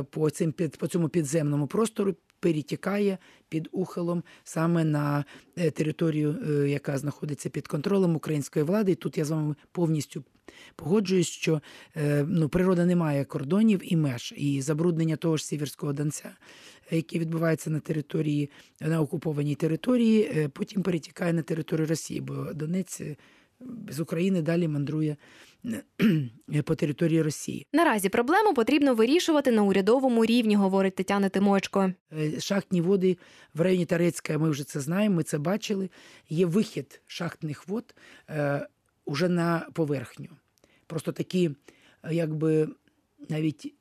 по 0.09 0.29
цим 0.29 0.52
по 0.53 0.87
цьому 0.87 1.09
підземному 1.09 1.67
простору 1.67 2.15
перетікає 2.43 3.17
під 3.49 3.69
ухилом 3.71 4.23
саме 4.43 4.83
на 4.83 5.25
е, 5.57 5.71
територію, 5.71 6.35
е, 6.49 6.69
яка 6.69 6.97
знаходиться 6.97 7.49
під 7.49 7.67
контролем 7.67 8.15
української 8.15 8.65
влади. 8.65 8.91
І 8.91 8.95
тут 8.95 9.17
я 9.17 9.25
з 9.25 9.31
вами 9.31 9.55
повністю 9.71 10.23
погоджуюсь, 10.75 11.27
що 11.27 11.61
е, 11.95 12.25
ну, 12.29 12.49
природа 12.49 12.85
не 12.85 12.95
має 12.95 13.25
кордонів 13.25 13.93
і 13.93 13.95
меж, 13.95 14.33
і 14.37 14.61
забруднення 14.61 15.15
того 15.15 15.37
ж 15.37 15.45
Сіверського 15.45 15.93
Донця, 15.93 16.31
е, 16.91 16.95
яке 16.95 17.19
відбувається 17.19 17.69
на 17.69 17.79
території 17.79 18.49
на 18.81 19.01
окупованій 19.01 19.55
території, 19.55 20.49
потім 20.53 20.83
перетікає 20.83 21.33
на 21.33 21.41
територію 21.41 21.87
Росії, 21.87 22.21
бо 22.21 22.53
Донець 22.53 23.01
з 23.89 23.99
України 23.99 24.41
далі 24.41 24.67
мандрує 24.67 25.17
е, 25.65 26.61
по 26.63 26.75
території 26.75 27.21
Росії. 27.21 27.67
Наразі 27.73 28.09
проблему 28.09 28.53
потрібно 28.53 28.95
вирішувати 28.95 29.51
на 29.51 29.63
урядовому 29.63 30.25
рівні, 30.25 30.55
говорить 30.55 30.95
Тетяна 30.95 31.29
Тимочко. 31.29 31.93
Е, 32.13 32.39
Шахтні 32.39 32.81
води 32.81 33.17
в 33.53 33.61
районі 33.61 33.85
Тарецька, 33.85 34.37
ми 34.37 34.49
вже 34.49 34.63
це 34.63 34.79
знаємо, 34.79 35.15
ми 35.15 35.23
це 35.23 35.37
бачили. 35.37 35.89
Є 36.29 36.45
вихід 36.45 37.01
шахтних 37.05 37.67
вод 37.67 37.95
е, 38.29 38.67
уже 39.05 39.29
на 39.29 39.67
поверхню. 39.73 40.29
Просто 40.87 41.11
такі, 41.11 41.51
якби 42.11 42.67
навіть 43.29 43.73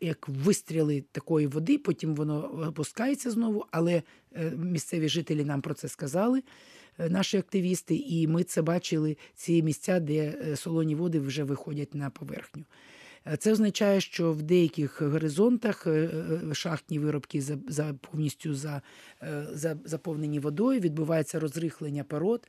як 0.00 0.28
вистріли 0.28 1.04
такої 1.12 1.46
води, 1.46 1.78
потім 1.78 2.14
воно 2.14 2.64
опускається 2.68 3.30
знову, 3.30 3.66
але 3.70 4.02
місцеві 4.56 5.08
жителі 5.08 5.44
нам 5.44 5.60
про 5.60 5.74
це 5.74 5.88
сказали, 5.88 6.42
наші 6.98 7.38
активісти, 7.38 7.96
і 7.96 8.26
ми 8.26 8.44
це 8.44 8.62
бачили, 8.62 9.16
ці 9.34 9.62
місця, 9.62 10.00
де 10.00 10.14
е, 10.14 10.56
солоні 10.56 10.94
води 10.94 11.20
вже 11.20 11.44
виходять 11.44 11.94
на 11.94 12.10
поверхню. 12.10 12.64
Е, 13.26 13.36
Це 13.36 13.52
означає, 13.52 14.00
що 14.00 14.32
в 14.32 14.42
деяких 14.42 15.02
горизонтах 15.02 15.86
е, 15.86 15.90
е, 15.90 16.54
шахтні 16.54 16.98
виробки 16.98 17.42
за, 17.68 17.94
повністю 18.00 18.54
за, 18.54 18.82
е, 19.22 19.46
за, 19.52 19.76
заповнені 19.84 20.38
водою, 20.38 20.80
відбувається 20.80 21.40
розрихлення 21.40 22.04
пород, 22.04 22.40
е, 22.42 22.48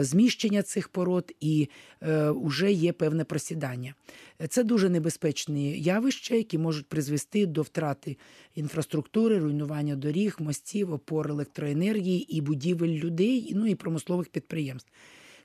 зміщення 0.00 0.62
цих 0.62 0.88
пород 0.88 1.32
і 1.40 1.68
е, 2.02 2.30
вже 2.30 2.72
є 2.72 2.92
певне 2.92 3.24
просідання. 3.24 3.94
Е, 4.40 4.48
Це 4.48 4.64
дуже 4.64 4.88
небезпечні 4.88 5.80
явища, 5.80 6.34
які 6.34 6.58
можуть 6.58 6.86
призвести 6.86 7.46
до 7.46 7.62
втрати 7.62 8.16
інфраструктури, 8.54 9.38
руйнування 9.38 9.96
доріг, 9.96 10.36
мостів, 10.38 10.92
опор 10.92 11.30
електроенергії 11.30 12.36
і 12.36 12.40
будівель 12.40 12.88
людей, 12.88 13.52
ну 13.56 13.66
і 13.66 13.74
промислових 13.74 14.28
підприємств. 14.28 14.90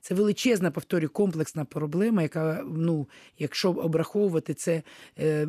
Це 0.01 0.15
величезна, 0.15 0.72
повторюю, 0.72 1.10
комплексна 1.10 1.65
проблема, 1.65 2.22
яка, 2.22 2.63
ну, 2.75 3.08
якщо 3.39 3.72
обраховувати 3.72 4.53
це 4.53 4.84
е, 5.20 5.46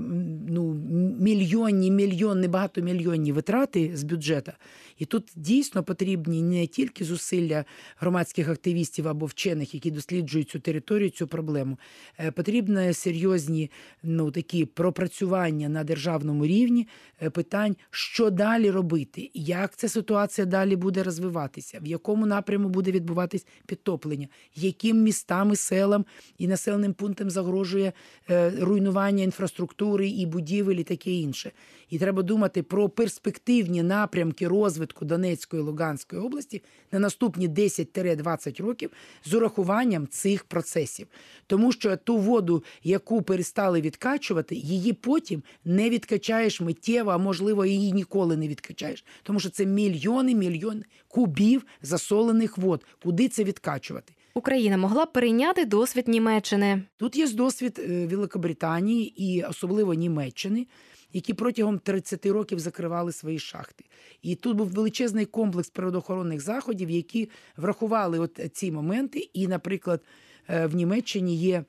ну, 0.48 0.74
мільйонні, 1.20 1.90
мільйонні, 1.90 2.48
багатомільйонні 2.48 3.32
витрати 3.32 3.90
з 3.94 4.04
бюджету. 4.04 4.52
І 4.98 5.04
тут 5.04 5.32
дійсно 5.36 5.82
потрібні 5.82 6.42
не 6.42 6.66
тільки 6.66 7.04
зусилля 7.04 7.64
громадських 7.96 8.48
активістів 8.48 9.08
або 9.08 9.26
вчених, 9.26 9.74
які 9.74 9.90
досліджують 9.90 10.50
цю 10.50 10.60
територію, 10.60 11.10
цю 11.10 11.26
проблему. 11.26 11.78
Е, 12.18 12.30
Потрібні 12.30 12.92
серйозні 12.92 13.70
ну, 14.02 14.30
такі 14.30 14.64
пропрацювання 14.64 15.68
на 15.68 15.84
державному 15.84 16.46
рівні 16.46 16.88
е, 17.22 17.30
питань, 17.30 17.76
що 17.90 18.30
далі 18.30 18.70
робити, 18.70 19.30
як 19.34 19.76
ця 19.76 19.88
ситуація 19.88 20.46
далі 20.46 20.76
буде 20.76 21.02
розвиватися, 21.02 21.80
в 21.82 21.86
якому 21.86 22.26
напряму 22.26 22.68
буде 22.68 22.90
відбуватись 22.90 23.46
підтоплення, 23.66 24.28
яким 24.54 25.02
містам 25.02 25.52
і 25.52 25.56
селам 25.56 26.04
і 26.38 26.48
населеним 26.48 26.92
пунктам 26.92 27.30
загрожує 27.30 27.92
е, 28.30 28.50
руйнування 28.60 29.24
інфраструктури 29.24 30.08
і 30.08 30.26
будівель, 30.26 30.76
і 30.76 30.84
таке 30.84 31.10
інше. 31.10 31.52
І 31.90 31.98
треба 31.98 32.22
думати 32.22 32.62
про 32.62 32.88
перспективні 32.88 33.82
напрямки 33.82 34.48
розвитку 34.48 35.04
Донецької 35.04 35.62
і 35.62 35.64
Луганської 35.64 36.22
області 36.22 36.62
на 36.92 36.98
наступні 36.98 37.48
10-20 37.48 38.62
років 38.62 38.90
з 39.24 39.34
урахуванням 39.34 40.08
цих 40.08 40.44
процесів. 40.44 41.06
Тому 41.46 41.72
що 41.72 41.96
ту 41.96 42.16
воду, 42.16 42.64
яку 42.84 43.22
перестали 43.22 43.80
відкачувати, 43.80 44.54
її 44.54 44.92
потім 44.92 45.42
не 45.64 45.90
відкачаєш 45.90 46.60
миттєво, 46.60 47.10
а 47.10 47.18
можливо, 47.18 47.66
її 47.66 47.92
ніколи 47.92 48.36
не 48.36 48.48
відкачаєш. 48.48 49.04
Тому 49.22 49.40
що 49.40 49.50
це 49.50 49.66
мільйони, 49.66 50.34
мільйони 50.34 50.84
кубів 51.12 51.66
засолених 51.82 52.58
вод. 52.58 52.84
Куди 53.02 53.28
це 53.28 53.44
відкачувати? 53.44 54.12
Україна 54.34 54.76
могла 54.76 55.06
перейняти 55.06 55.64
досвід 55.64 56.08
Німеччини. 56.08 56.82
Тут 56.96 57.16
є 57.16 57.28
досвід 57.28 57.78
е, 57.78 58.06
Великобританії 58.06 59.24
і 59.24 59.42
особливо 59.42 59.94
Німеччини, 59.94 60.66
які 61.12 61.34
протягом 61.34 61.78
30 61.78 62.26
років 62.26 62.58
закривали 62.58 63.12
свої 63.12 63.38
шахти. 63.38 63.84
І 64.22 64.34
тут 64.34 64.56
був 64.56 64.68
величезний 64.68 65.26
комплекс 65.26 65.70
природоохоронних 65.70 66.40
заходів, 66.40 66.90
які 66.90 67.30
врахували 67.56 68.18
от 68.18 68.40
ці 68.52 68.72
моменти. 68.72 69.30
І, 69.32 69.48
наприклад, 69.48 70.00
е, 70.48 70.66
в 70.66 70.74
Німеччині 70.74 71.36
є. 71.36 71.64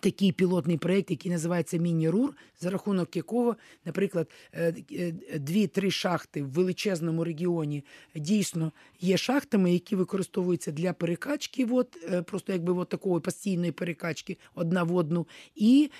Такий 0.00 0.32
пілотний 0.32 0.78
проєкт, 0.78 1.10
який 1.10 1.32
називається 1.32 1.76
Міні-РУР, 1.76 2.36
за 2.60 2.70
рахунок 2.70 3.16
якого, 3.16 3.56
наприклад, 3.84 4.30
е, 4.52 4.74
е, 4.92 5.12
дві-три 5.38 5.90
шахти 5.90 6.42
в 6.42 6.50
величезному 6.50 7.24
регіоні 7.24 7.84
дійсно 8.14 8.72
є 9.00 9.16
шахтами, 9.16 9.72
які 9.72 9.96
використовуються 9.96 10.72
для 10.72 10.92
перекачки, 10.92 11.64
вод, 11.64 11.98
е, 12.12 12.22
просто 12.22 12.52
якби 12.52 12.72
от 12.72 12.88
такої 12.88 13.20
постійної 13.20 13.72
перекачки 13.72 14.36
одна 14.54 14.82
в 14.82 14.94
одну, 14.94 15.26
і 15.56 15.90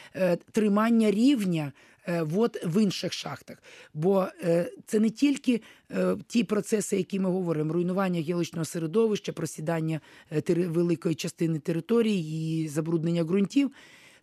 тримання 0.53 1.11
рівня 1.11 1.73
вод 2.09 2.61
в 2.65 2.83
інших 2.83 3.13
шахтах. 3.13 3.63
Бо 3.95 4.27
е, 4.43 4.73
це 4.87 5.01
не 5.01 5.11
тільки 5.11 5.63
е, 5.91 6.17
ті 6.27 6.45
процеси, 6.45 6.97
які 6.97 7.21
ми 7.21 7.31
говоримо: 7.31 7.73
руйнування 7.73 8.23
геологічного 8.23 8.65
середовища, 8.65 9.33
просідання 9.33 10.01
е, 10.33 10.55
великої 10.55 11.15
частини 11.15 11.59
території 11.59 12.65
і 12.65 12.69
забруднення 12.69 13.25
ґрунтів. 13.25 13.71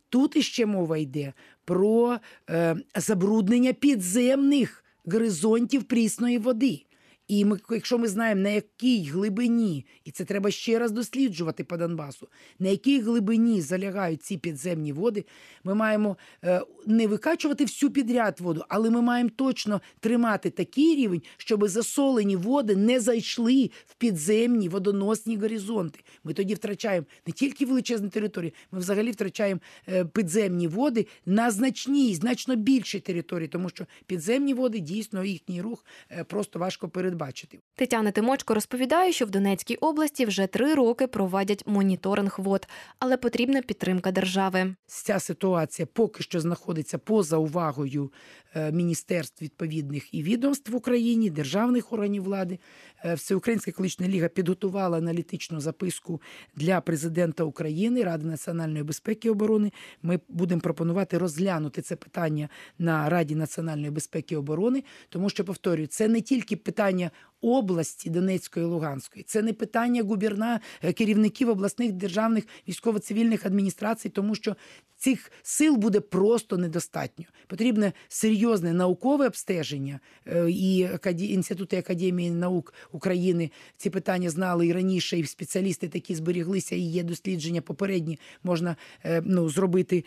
Тут 0.10 0.36
іще 0.36 0.65
мова 0.65 0.98
йде 0.98 1.34
про 1.65 2.17
е, 2.50 2.76
забруднення 2.95 3.74
підземних 3.74 4.84
горизонтів 5.06 5.84
прісної 5.84 6.38
води. 6.38 6.86
І 7.27 7.45
ми, 7.45 7.59
якщо 7.69 7.97
ми 7.97 8.07
знаємо, 8.07 8.41
на 8.41 8.49
якій 8.49 9.03
глибині, 9.03 9.85
і 10.03 10.11
це 10.11 10.25
треба 10.25 10.51
ще 10.51 10.79
раз 10.79 10.91
досліджувати 10.91 11.63
по 11.63 11.77
Донбасу, 11.77 12.27
на 12.59 12.69
якій 12.69 12.99
глибині 12.99 13.61
залягають 13.61 14.23
ці 14.23 14.38
підземні 14.38 14.93
води, 14.93 15.25
ми 15.63 15.75
маємо 15.75 16.17
е, 16.43 16.61
не 16.88 17.07
викачувати 17.07 17.63
всю 17.63 17.89
підряд 17.89 18.39
воду, 18.39 18.65
але 18.69 18.89
ми 18.89 19.01
маємо 19.01 19.29
точно 19.35 19.81
тримати 19.99 20.49
такий 20.49 20.95
рівень, 20.95 21.21
щоб 21.38 21.67
засолені 21.67 22.35
води 22.35 22.75
не 22.75 22.99
зайшли 22.99 23.71
в 23.85 23.95
підземні 23.95 24.69
водоносні 24.69 25.38
горизонти. 25.38 25.99
Ми 26.23 26.33
тоді 26.33 26.53
втрачаємо 26.53 27.07
не 27.27 27.33
тільки 27.33 27.65
величезні 27.65 28.09
території, 28.09 28.53
ми 28.71 28.79
взагалі 28.79 29.11
втрачаємо 29.11 29.61
е, 29.89 30.05
підземні 30.05 30.67
води 30.67 31.07
на 31.25 31.51
значній, 31.51 32.15
значно 32.15 32.55
більшій 32.55 32.99
території, 32.99 33.47
тому 33.47 33.69
що 33.69 33.85
підземні 34.05 34.53
води 34.53 34.79
дійсно 34.79 35.23
їхній 35.23 35.61
рух 35.61 35.85
е, 36.11 36.23
просто 36.23 36.59
важко 36.59 36.89
передбачити. 36.89 37.14
Тетяна 37.75 38.12
Тимочко 38.12 38.54
розповідає, 38.54 39.12
що 39.12 39.25
в 39.25 39.30
Донецькій 39.30 39.75
області 39.75 40.25
вже 40.25 40.47
три 40.47 40.73
роки 40.73 41.08
проводять 41.08 41.63
моніторинг 41.67 42.36
вод, 42.38 42.67
але 42.99 43.17
потрібна 43.17 43.62
підтримка 43.62 44.12
держави. 44.12 44.75
Ця 44.88 45.19
ситуація 45.19 45.88
поки 45.93 46.23
що 46.23 46.39
знаходиться 46.39 46.97
поза 46.97 47.38
увагою 47.38 48.12
е, 48.56 48.71
міністерств 48.71 49.43
відповідних 49.43 50.13
і 50.13 50.23
відомств 50.23 50.71
в 50.71 50.75
Україні, 50.75 51.30
державних 51.30 51.93
органів 51.93 52.23
влади. 52.23 52.60
Е, 53.05 53.13
Всеукраїнська 53.13 53.71
екологічна 53.71 54.07
ліга 54.07 54.27
підготувала 54.27 54.97
аналітичну 54.97 55.59
записку 55.59 56.21
для 56.55 56.81
президента 56.81 57.43
України, 57.43 58.03
Ради 58.03 58.25
національної 58.27 58.83
безпеки 58.83 59.27
і 59.27 59.31
оборони. 59.31 59.71
Ми 60.03 60.19
будемо 60.29 60.61
пропонувати 60.61 61.17
розглянути 61.17 61.81
це 61.81 61.95
питання 61.95 62.49
на 62.79 63.09
Раді 63.09 63.35
національної 63.35 63.91
безпеки 63.91 64.35
і 64.35 64.37
оборони, 64.37 64.83
тому 65.09 65.29
що 65.29 65.45
повторюю, 65.45 65.87
це 65.87 66.07
не 66.07 66.21
тільки 66.21 66.55
питання 66.55 67.11
області 67.45 68.10
Донецької 68.10 68.65
і 68.65 68.69
Луганської, 68.69 69.25
це 69.27 69.41
не 69.41 69.53
питання 69.53 70.03
губерна 70.03 70.60
е, 70.84 70.93
керівників 70.93 71.49
обласних 71.49 71.91
державних 71.91 72.43
військово-цивільних 72.67 73.45
адміністрацій, 73.45 74.10
тому 74.10 74.36
що 74.36 74.55
цих 74.97 75.31
сил 75.43 75.75
буде 75.75 75.99
просто 75.99 76.58
недостатньо. 76.58 77.25
Потрібне 77.47 77.93
серйозне 78.08 78.73
наукове 78.73 79.27
обстеження 79.27 79.99
е, 80.27 80.45
і 80.49 80.88
інститути 81.19 81.77
академії 81.77 82.31
наук 82.31 82.73
України 82.91 83.51
ці 83.77 83.89
питання 83.89 84.29
знали 84.29 84.67
і 84.67 84.73
раніше, 84.73 85.19
і 85.19 85.25
спеціалісти 85.25 85.88
такі 85.88 86.15
зберіглися. 86.15 86.75
І 86.75 86.79
є 86.79 87.03
дослідження 87.03 87.62
попередні. 87.62 88.19
Можна 88.43 88.75
е, 89.03 89.21
ну 89.25 89.49
зробити 89.49 90.03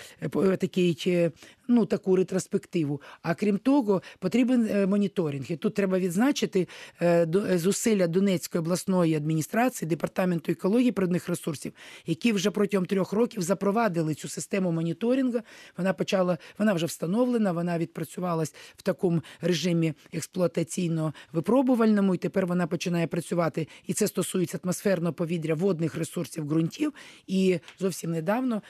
такий 0.59 1.33
ну 1.69 1.87
таку 1.87 2.17
ретроспективу. 2.17 3.01
А 3.23 3.35
крім 3.35 3.59
того, 3.59 4.03
потрібен 4.19 4.69
е, 4.71 4.87
моніторинг. 4.87 5.53
І 5.53 5.57
тут 5.57 5.75
треба 5.75 5.99
відзначити 5.99 6.69
е, 7.01 7.27
е, 7.51 7.59
зусилля 7.59 8.07
Донецької 8.07 8.61
обласної 8.61 9.15
адміністрації, 9.15 9.89
департаменту 9.89 10.53
екології 10.53 10.93
природних 10.93 11.29
ресурсів, 11.29 11.73
які 12.07 12.33
вже 12.33 12.51
протягом 12.51 12.87
трьох 12.87 13.13
років 13.13 13.43
запровадили 13.43 14.15
цю 14.15 14.29
систему 14.29 14.73
моніторингу. 14.73 15.39
Вона 15.77 15.93
почала, 15.93 16.39
вона 16.59 16.73
вже 16.73 16.87
встановлена, 16.87 17.53
вона 17.53 17.79
відпрацювалась 17.79 18.55
в 18.77 18.83
такому 18.83 19.23
режимі 19.41 19.95
експлуатаційно 20.13 21.15
випробувальному, 21.33 22.15
і 22.15 22.19
тепер 22.19 22.47
вона 22.47 22.67
починає 22.67 23.07
працювати. 23.07 23.69
І 23.87 23.93
це 23.93 24.09
стосується 24.09 24.59
атмосферного 24.65 25.13
повітря, 25.13 25.55
водних 25.55 25.95
ресурсів, 25.95 26.45
ґрунтів. 26.45 26.93
І 27.27 27.59
зовсім 27.79 28.11
недавно 28.11 28.63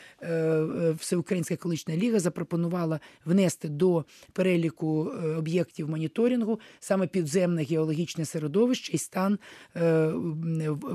Всеукраїнська 0.98 1.54
екологічна 1.54 1.96
ліга 1.96 2.18
запропонувала 2.18 2.87
внести 3.24 3.68
до 3.68 4.04
переліку 4.32 5.10
е, 5.10 5.28
об'єктів 5.28 5.90
моніторингу 5.90 6.60
саме 6.80 7.06
підземне 7.06 7.62
геологічне 7.62 8.24
середовище 8.24 8.92
і 8.92 8.98
стан 8.98 9.38
е, 9.76 10.12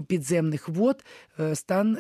підземних 0.08 0.70
вод, 0.70 1.06
е, 1.40 1.56
стан 1.56 1.98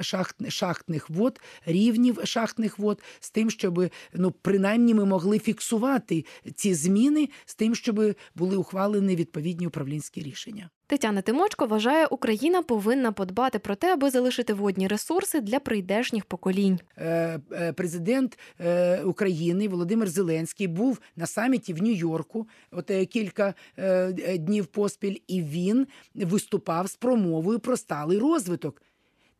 шахт, 0.00 0.50
шахтних 0.50 1.10
вод, 1.10 1.40
рівнів 1.66 2.18
шахтних 2.24 2.78
вод, 2.78 3.02
з 3.20 3.30
тим, 3.30 3.50
щоб 3.50 3.90
ну 4.12 4.30
принаймні 4.30 4.94
ми 4.94 5.04
могли 5.04 5.38
фіксувати 5.38 6.24
ці 6.54 6.74
зміни, 6.74 7.28
з 7.44 7.54
тим, 7.54 7.74
щоб 7.74 8.14
були 8.34 8.56
ухвалені 8.56 9.16
відповідні 9.16 9.66
управлінські 9.66 10.22
рішення. 10.22 10.70
Тетяна 10.88 11.22
Тимочко 11.22 11.66
вважає, 11.66 12.06
Україна 12.06 12.62
повинна 12.62 13.12
подбати 13.12 13.58
про 13.58 13.74
те, 13.74 13.92
аби 13.92 14.10
залишити 14.10 14.52
водні 14.52 14.88
ресурси 14.88 15.40
для 15.40 15.60
прийдешніх 15.60 16.24
поколінь. 16.24 16.80
Е, 16.96 17.40
е, 17.52 17.72
президент 17.72 18.38
е, 18.60 19.02
України 19.02 19.68
Володимир 19.68 20.08
Зеленський 20.08 20.66
був 20.66 21.00
на 21.16 21.26
саміті 21.26 21.72
в 21.72 21.82
Нью-Йорку 21.82 22.48
от 22.70 22.90
кілька 23.10 23.54
днів 24.38 24.66
поспіль, 24.66 25.16
і 25.26 25.42
він 25.42 25.86
виступав 26.14 26.86
з 26.86 26.96
промовою 26.96 27.58
про 27.58 27.76
сталий 27.76 28.18
розвиток. 28.18 28.82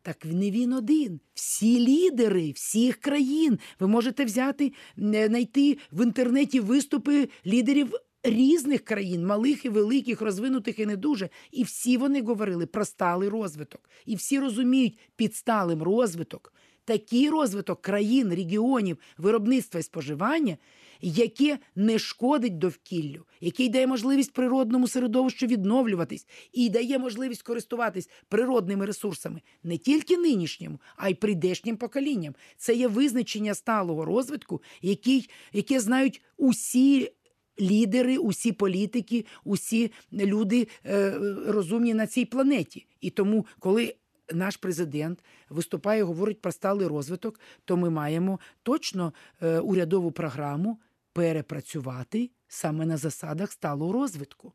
Так 0.02 0.24
не 0.24 0.50
він 0.50 0.72
один. 0.72 1.20
Всі 1.34 1.86
лідери 1.86 2.52
всіх 2.52 2.96
країн. 2.96 3.58
Ви 3.80 3.86
можете 3.86 4.24
взяти, 4.24 4.72
знайти 4.96 5.78
в 5.92 6.02
інтернеті 6.02 6.60
виступи 6.60 7.28
лідерів 7.46 7.92
різних 8.22 8.84
країн, 8.84 9.26
малих 9.26 9.64
і 9.64 9.68
великих, 9.68 10.20
розвинутих 10.20 10.78
і 10.78 10.86
не 10.86 10.96
дуже. 10.96 11.28
І 11.50 11.62
всі 11.62 11.96
вони 11.96 12.22
говорили 12.22 12.66
про 12.66 12.84
сталий 12.84 13.28
розвиток. 13.28 13.90
І 14.06 14.16
всі 14.16 14.38
розуміють 14.38 14.98
під 15.16 15.36
сталим 15.36 15.82
розвиток 15.82 16.52
такий 16.88 17.30
розвиток 17.30 17.82
країн, 17.82 18.34
регіонів, 18.34 18.98
виробництва 19.18 19.80
і 19.80 19.82
споживання, 19.82 20.56
яке 21.00 21.58
не 21.76 21.98
шкодить 21.98 22.58
довкіллю, 22.58 23.24
який 23.40 23.68
дає 23.68 23.86
можливість 23.86 24.32
природному 24.32 24.88
середовищу 24.88 25.46
відновлюватись 25.46 26.26
і 26.52 26.68
дає 26.68 26.98
можливість 26.98 27.42
користуватись 27.42 28.10
природними 28.28 28.86
ресурсами 28.86 29.42
не 29.62 29.78
тільки 29.78 30.16
нинішнім, 30.16 30.78
а 30.96 31.08
й 31.08 31.14
прийдешнім 31.14 31.76
поколінням. 31.76 32.34
Це 32.56 32.74
є 32.74 32.88
визначення 32.88 33.54
сталого 33.54 34.04
розвитку, 34.04 34.62
який, 34.82 35.30
яке 35.52 35.80
знають 35.80 36.22
усі. 36.36 37.12
Лідери, 37.60 38.18
усі 38.18 38.52
політики, 38.52 39.24
усі 39.44 39.92
люди 40.12 40.68
е, 40.86 41.18
розумні 41.46 41.94
на 41.94 42.06
цій 42.06 42.24
планеті. 42.24 42.86
І 43.00 43.10
тому, 43.10 43.46
коли 43.58 43.94
наш 44.34 44.56
президент 44.56 45.24
виступає, 45.50 46.02
говорить 46.02 46.40
про 46.40 46.52
сталий 46.52 46.86
розвиток, 46.86 47.40
то 47.64 47.76
ми 47.76 47.90
маємо 47.90 48.40
точно 48.62 49.12
е, 49.42 49.58
урядову 49.58 50.12
програму 50.12 50.78
перепрацювати 51.12 52.30
саме 52.48 52.86
на 52.86 52.96
засадах 52.96 53.52
сталого 53.52 53.92
розвитку. 53.92 54.52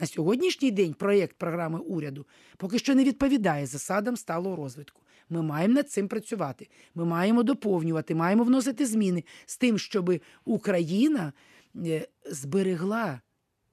На 0.00 0.06
сьогоднішній 0.06 0.70
день 0.70 0.94
проєкт 0.94 1.36
програми 1.36 1.78
уряду 1.78 2.26
поки 2.56 2.78
що 2.78 2.94
не 2.94 3.04
відповідає 3.04 3.66
засадам 3.66 4.16
сталого 4.16 4.56
розвитку. 4.56 5.02
Ми 5.30 5.42
маємо 5.42 5.74
над 5.74 5.90
цим 5.90 6.08
працювати. 6.08 6.68
Ми 6.94 7.04
маємо 7.04 7.42
доповнювати, 7.42 8.14
маємо 8.14 8.44
вносити 8.44 8.86
зміни 8.86 9.24
з 9.46 9.56
тим, 9.56 9.78
щоб 9.78 10.20
Україна 10.44 11.32
зберегла 12.30 13.20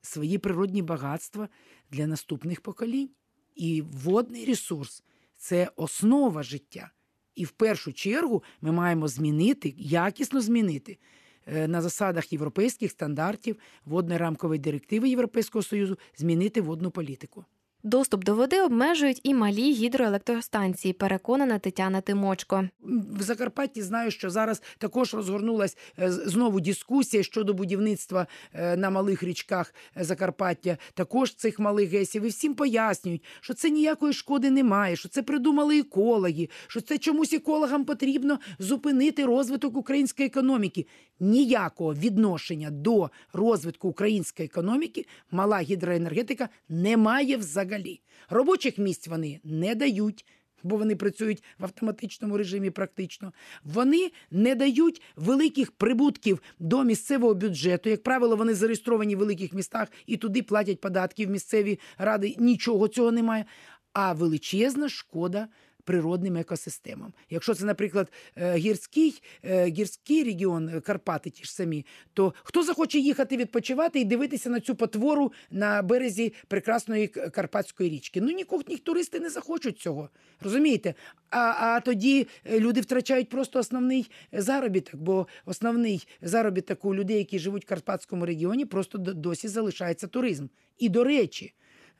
свої 0.02 0.38
природні 0.38 0.82
багатства 0.82 1.50
для 1.92 2.08
наступних 2.08 2.62
поколінь. 2.62 3.10
І 3.56 3.82
водний 3.82 4.46
ресурс 4.46 5.04
це 5.38 5.70
основа 5.76 6.44
життя. 6.44 6.92
І 7.36 7.46
в 7.46 7.52
першу 7.52 7.94
чергу 7.94 8.44
ми 8.62 8.72
маємо 8.72 9.08
змінити, 9.08 9.74
якісно 9.78 10.42
змінити 10.42 10.98
е, 11.46 11.68
на 11.68 11.82
засадах 11.82 12.34
європейських 12.34 12.92
стандартів 12.92 13.58
водної 13.86 14.20
рамкової 14.20 14.60
директиви 14.60 15.10
Європейського 15.10 15.64
Союзу, 15.64 15.98
змінити 16.18 16.62
водну 16.62 16.92
політику. 16.92 17.46
Доступ 17.86 18.24
до 18.24 18.36
води 18.36 18.62
обмежують 18.62 19.22
і 19.24 19.34
малі 19.34 19.74
гідроелектростанції, 19.74 20.94
переконана 20.94 21.60
Тетяна 21.60 22.02
Тимочко. 22.02 22.70
В 23.12 23.22
Закарпатті 23.22 23.82
знаю, 23.82 24.12
що 24.12 24.30
зараз 24.30 24.62
також 24.78 25.14
розгорнулась 25.14 25.78
е, 26.00 26.12
знову 26.12 26.62
дискусія 26.62 27.24
щодо 27.24 27.54
будівництва 27.54 28.28
е, 28.54 28.78
на 28.78 28.90
малих 28.90 29.24
річках 29.24 29.74
е, 29.98 30.04
Закарпаття, 30.04 30.78
також 30.94 31.36
цих 31.36 31.60
малих 31.60 31.90
гесів. 31.90 32.24
І 32.24 32.28
всім 32.28 32.56
пояснюють, 32.56 33.24
що 33.42 33.54
це 33.54 33.70
ніякої 33.70 34.14
шкоди 34.14 34.50
немає, 34.50 34.96
що 34.96 35.10
це 35.10 35.24
придумали 35.24 35.80
екологи, 35.80 36.50
що 36.68 36.82
це 36.82 36.98
чомусь 36.98 37.34
екологам 37.34 37.86
потрібно 37.86 38.40
зупинити 38.60 39.26
розвиток 39.26 39.78
української 39.78 40.28
економіки. 40.28 40.86
Ніякого 41.20 41.94
відношення 41.94 42.72
до 42.72 43.10
розвитку 43.34 43.90
української 43.90 44.46
економіки 44.46 45.06
мала 45.32 45.60
гідроенергетика 45.60 46.50
не 46.70 46.98
має 46.98 47.38
взагалі. 47.38 48.02
Робочих 48.30 48.78
місць 48.78 49.08
вони 49.08 49.40
не 49.44 49.76
дають 49.76 50.26
бо 50.66 50.78
вони 50.78 50.96
працюють 50.96 51.44
в 51.60 51.64
автоматичному 51.64 52.38
режимі 52.38 52.70
практично. 52.70 53.34
Вони 53.64 54.12
не 54.32 54.56
дають 54.56 55.02
великих 55.16 55.72
прибутків 55.72 56.42
до 56.60 56.84
місцевого 56.84 57.34
бюджету. 57.34 57.90
Як 57.90 58.04
правило, 58.04 58.36
вони 58.36 58.54
зареєстровані 58.54 59.16
в 59.16 59.20
великих 59.20 59.54
містах 59.54 59.88
і 60.06 60.18
туди 60.18 60.44
платять 60.44 60.82
податки 60.82 61.26
в 61.26 61.30
місцеві 61.30 61.80
ради. 61.98 62.36
Нічого 62.40 62.88
цього 62.88 63.12
немає. 63.12 63.46
А 63.94 64.14
величезна 64.14 64.90
шкода. 64.90 65.48
Природним 65.86 66.38
екосистемам. 66.38 67.14
Якщо 67.30 67.54
це, 67.54 67.66
наприклад, 67.66 68.12
е, 68.36 68.56
гірський, 68.56 69.22
е, 69.44 69.66
гірський 69.66 70.24
регіон 70.24 70.70
е, 70.70 70.82
Карпати, 70.82 71.30
ті 71.30 71.44
ж 71.44 71.54
самі, 71.54 71.86
то 72.14 72.34
хто 72.44 72.64
захоче 72.64 73.00
їхати 73.00 73.38
відпочивати 73.38 74.00
і 74.00 74.06
дивитися 74.06 74.50
на 74.50 74.60
цю 74.60 74.76
потвору 74.76 75.32
на 75.52 75.82
березі 75.82 76.34
прекрасної 76.48 77.08
Карпатської 77.08 77.90
річки? 77.90 78.22
Ну 78.22 78.32
нікого 78.32 78.64
ні 78.68 78.78
туристи 78.78 79.20
не 79.20 79.30
захочуть 79.30 79.80
цього. 79.80 80.10
Розумієте? 80.42 80.94
А, 81.30 81.40
а 81.40 81.80
тоді 81.80 82.28
люди 82.50 82.82
втрачають 82.82 83.30
просто 83.30 83.60
основний 83.60 84.12
заробіток, 84.32 84.96
бо 84.96 85.28
основний 85.46 86.08
заробіток 86.22 86.86
у 86.86 86.96
людей, 86.96 87.18
які 87.18 87.40
живуть 87.40 87.66
в 87.66 87.70
Карпатському 87.70 88.26
регіоні, 88.26 88.66
просто 88.66 88.98
досі 88.98 89.48
залишається 89.48 90.08
туризм. 90.08 90.48
І 90.78 90.90
до 90.90 91.04
речі. 91.04 91.54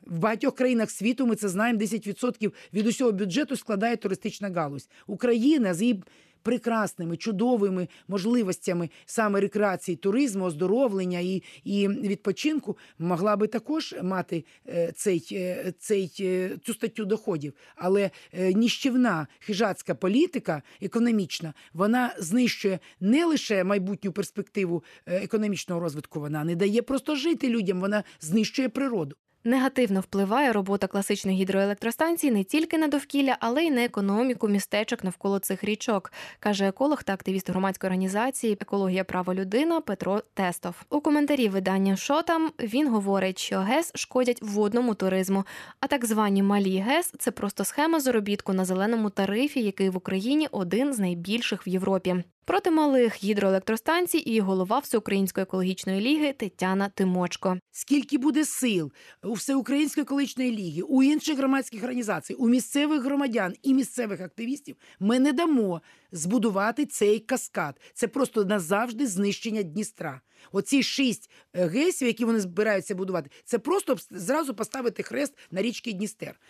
В 0.06 0.18
багатьох 0.18 0.54
країнах 0.54 0.90
світу 0.90 1.26
ми 1.26 1.36
це 1.36 1.48
знаємо. 1.48 1.80
10% 1.80 2.52
від 2.72 2.86
усього 2.86 3.12
бюджету 3.12 3.56
складає 3.56 3.96
туристична 3.96 4.50
галузь. 4.50 4.88
Україна 5.06 5.74
з 5.74 5.82
її 5.82 6.02
прекрасними, 6.46 7.16
чудовими 7.16 7.88
можливостями 8.08 8.90
саме 9.06 9.40
рекреації, 9.40 9.96
туризму, 9.96 10.44
оздоровлення 10.44 11.18
і, 11.18 11.42
і 11.64 11.88
відпочинку 11.88 12.78
могла 12.98 13.36
би 13.36 13.46
також 13.46 13.94
мати 14.02 14.44
е, 14.68 14.92
цей, 14.96 15.28
е, 15.32 15.72
цей, 15.78 16.12
е, 16.20 16.50
цю 16.64 16.74
статтю 16.74 17.04
доходів. 17.04 17.52
Але 17.76 18.10
ніщівна 18.54 19.26
хижацька 19.40 19.94
політика 19.94 20.62
економічна 20.82 21.54
вона 21.72 22.14
знищує 22.18 22.78
не 23.00 23.24
лише 23.24 23.64
майбутню 23.64 24.12
перспективу 24.12 24.84
економічного 25.06 25.80
розвитку, 25.80 26.20
вона 26.20 26.44
не 26.44 26.54
дає 26.54 26.82
просто 26.82 27.16
жити 27.16 27.48
людям, 27.48 27.80
вона 27.80 28.04
знищує 28.20 28.68
природу. 28.68 29.16
Негативно 29.46 30.00
впливає 30.00 30.52
робота 30.52 30.86
класичних 30.86 31.36
гідроелектростанцій 31.36 32.30
не 32.30 32.44
тільки 32.44 32.78
на 32.78 32.88
довкілля, 32.88 33.36
але 33.40 33.64
й 33.64 33.70
на 33.70 33.84
економіку 33.84 34.48
містечок 34.48 35.04
навколо 35.04 35.38
цих 35.38 35.64
річок, 35.64 36.12
каже 36.40 36.68
еколог 36.68 37.02
та 37.02 37.12
активіст 37.12 37.50
громадської 37.50 37.88
організації 37.88 38.58
Екологія 38.60 39.04
права 39.04 39.34
людина 39.34 39.80
Петро 39.80 40.22
Тестов. 40.34 40.74
У 40.90 41.00
коментарі 41.00 41.48
видання 41.48 41.96
«Що 41.96 42.22
там» 42.22 42.50
він 42.60 42.88
говорить, 42.88 43.38
що 43.38 43.58
ГЕС 43.58 43.92
шкодять 43.94 44.42
водному 44.42 44.94
туризму, 44.94 45.44
а 45.80 45.86
так 45.86 46.04
звані 46.04 46.42
малі 46.42 46.78
ГЕС 46.78 47.12
це 47.18 47.30
просто 47.30 47.64
схема 47.64 48.00
заробітку 48.00 48.52
на 48.52 48.64
зеленому 48.64 49.10
тарифі, 49.10 49.62
який 49.62 49.90
в 49.90 49.96
Україні 49.96 50.48
один 50.50 50.92
з 50.92 50.98
найбільших 50.98 51.66
в 51.66 51.68
Європі. 51.68 52.24
Проти 52.46 52.70
малих 52.70 53.24
гідроелектростанцій 53.24 54.18
і 54.18 54.40
голова 54.40 54.78
Всеукраїнської 54.78 55.42
екологічної 55.42 56.00
ліги 56.00 56.32
Тетяна 56.32 56.88
Тимочко. 56.88 57.58
Скільки 57.72 58.18
буде 58.18 58.44
сил 58.44 58.92
у 59.24 59.32
Всеукраїнської 59.32 60.02
екологічної 60.02 60.50
ліги, 60.50 60.82
у 60.82 61.02
інших 61.02 61.38
громадських 61.38 61.82
організацій, 61.82 62.34
у 62.34 62.48
місцевих 62.48 63.02
громадян 63.02 63.54
і 63.62 63.74
місцевих 63.74 64.20
активістів, 64.20 64.76
ми 65.00 65.18
не 65.18 65.32
дамо 65.32 65.82
збудувати 66.12 66.86
цей 66.86 67.18
каскад. 67.18 67.80
Це 67.94 68.08
просто 68.08 68.44
назавжди 68.44 69.06
знищення 69.06 69.62
Дністра. 69.62 70.20
Оці 70.52 70.82
шість 70.82 71.30
е, 71.54 71.66
ГЕСів, 71.66 72.08
які 72.08 72.24
вони 72.24 72.40
збираються 72.40 72.94
будувати, 72.94 73.30
це 73.44 73.58
просто 73.58 73.96
зразу 74.10 74.54
поставити 74.54 75.02
хрест 75.02 75.38
на 75.50 75.62
річки 75.62 75.92
Дністер. 75.92 76.40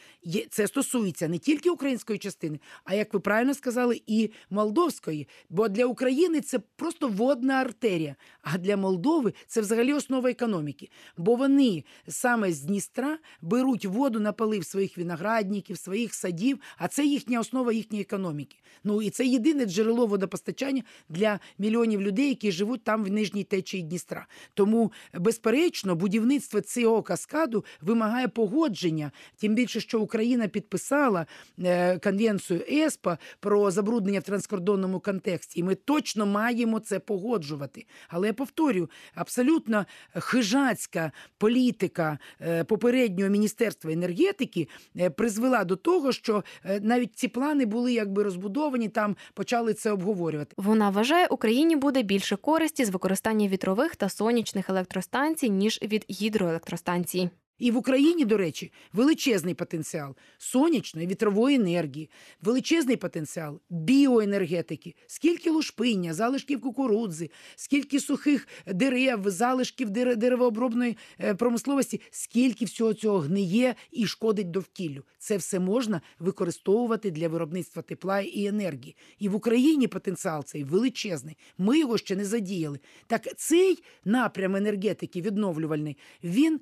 Це 0.50 0.66
стосується 0.66 1.28
не 1.28 1.38
тільки 1.38 1.70
української 1.70 2.18
частини, 2.18 2.60
а 2.84 2.94
як 2.94 3.14
ви 3.14 3.20
правильно 3.20 3.54
сказали, 3.54 4.02
і 4.06 4.30
молдовської. 4.50 5.28
Бо 5.50 5.68
для 5.68 5.86
України 5.86 6.40
це 6.40 6.58
просто 6.58 7.08
водна 7.08 7.54
артерія. 7.54 8.16
А 8.42 8.58
для 8.58 8.76
Молдови 8.76 9.32
це 9.46 9.60
взагалі 9.60 9.92
основа 9.92 10.30
економіки. 10.30 10.90
Бо 11.16 11.34
вони 11.34 11.84
саме 12.08 12.52
з 12.52 12.60
Дністра 12.60 13.18
беруть 13.42 13.84
воду 13.84 14.20
на 14.20 14.32
полив 14.32 14.64
своїх 14.64 14.98
виноградників, 14.98 15.78
своїх 15.78 16.14
садів, 16.14 16.58
а 16.78 16.88
це 16.88 17.04
їхня 17.04 17.40
основа 17.40 17.72
їхньої 17.72 18.02
економіки. 18.02 18.56
Ну 18.84 19.02
і 19.02 19.10
це 19.10 19.26
єдине 19.26 19.64
джерело 19.64 20.06
водопостачання 20.06 20.82
для 21.08 21.40
мільйонів 21.58 22.02
людей, 22.02 22.28
які 22.28 22.52
живуть 22.52 22.84
там 22.84 23.04
в 23.04 23.10
нижній 23.10 23.44
течії 23.44 23.82
Дністра. 23.86 24.26
Тому, 24.54 24.92
безперечно, 25.14 25.94
будівництво 25.94 26.60
цього 26.60 27.02
каскаду 27.02 27.64
вимагає 27.80 28.28
погодження. 28.28 29.10
Тим 29.36 29.54
більше, 29.54 29.80
що 29.80 30.00
Україна 30.00 30.48
підписала 30.48 31.26
е, 31.58 31.98
конвенцію 31.98 32.60
ЕСПА 32.68 33.18
про 33.40 33.70
забруднення 33.70 34.20
в 34.20 34.22
транскордонному 34.22 35.00
контексті, 35.00 35.60
і 35.60 35.62
ми 35.62 35.74
точно 35.74 36.26
маємо 36.26 36.80
це 36.80 36.98
погоджувати. 36.98 37.86
Але 38.08 38.26
я 38.26 38.32
повторю, 38.32 38.90
абсолютно 39.14 39.86
хижацька 40.14 41.12
політика 41.38 42.18
е, 42.40 42.64
попереднього 42.64 43.30
міністерства 43.30 43.92
енергетики 43.92 44.68
е, 44.96 45.10
призвела 45.10 45.64
до 45.64 45.76
того, 45.76 46.12
що 46.12 46.44
навіть 46.80 47.16
ці 47.16 47.28
плани 47.28 47.66
були 47.66 47.92
якби 47.92 48.22
розбудовані, 48.22 48.88
там 48.88 49.16
почали 49.34 49.74
це 49.74 49.92
обговорювати. 49.92 50.54
Вона 50.56 50.90
вважає, 50.90 51.26
Україні 51.26 51.76
буде 51.76 52.02
більше 52.02 52.36
користі 52.36 52.84
з 52.84 52.90
використання 52.90 53.48
вітрових 53.66 53.96
та 53.96 54.08
сонячних 54.08 54.70
електростанцій 54.70 55.50
ніж 55.50 55.78
від 55.82 56.06
гідроелектростанцій. 56.10 57.30
І 57.58 57.70
в 57.70 57.76
Україні, 57.76 58.24
до 58.24 58.36
речі, 58.36 58.72
величезний 58.92 59.54
потенціал 59.54 60.14
сонячної 60.38 61.06
вітрової 61.06 61.56
енергії, 61.56 62.10
величезний 62.42 62.96
потенціал 62.96 63.60
біоенергетики, 63.70 64.94
скільки 65.06 65.50
лушпиння, 65.50 66.14
залишків 66.14 66.60
кукурудзи, 66.60 67.30
скільки 67.56 68.00
сухих 68.00 68.48
дерев, 68.66 69.30
залишків 69.30 69.90
деревообробної 69.90 70.96
е, 71.20 71.34
промисловості, 71.34 72.00
скільки 72.10 72.64
всього 72.64 72.94
цього 72.94 73.18
гниє 73.18 73.74
і 73.90 74.06
шкодить 74.06 74.50
довкіллю. 74.50 75.02
Це 75.18 75.36
все 75.36 75.60
можна 75.60 76.00
використовувати 76.18 77.10
для 77.10 77.28
виробництва 77.28 77.82
тепла 77.82 78.20
і 78.20 78.46
енергії. 78.46 78.96
І 79.18 79.28
в 79.28 79.34
Україні 79.34 79.86
потенціал 79.86 80.44
цей 80.44 80.64
величезний. 80.64 81.36
Ми 81.58 81.78
його 81.78 81.98
ще 81.98 82.16
не 82.16 82.24
задіяли. 82.24 82.78
Так 83.06 83.36
цей 83.36 83.82
напрям 84.04 84.56
енергетики 84.56 85.20
відновлювальний, 85.20 85.96
він 86.24 86.60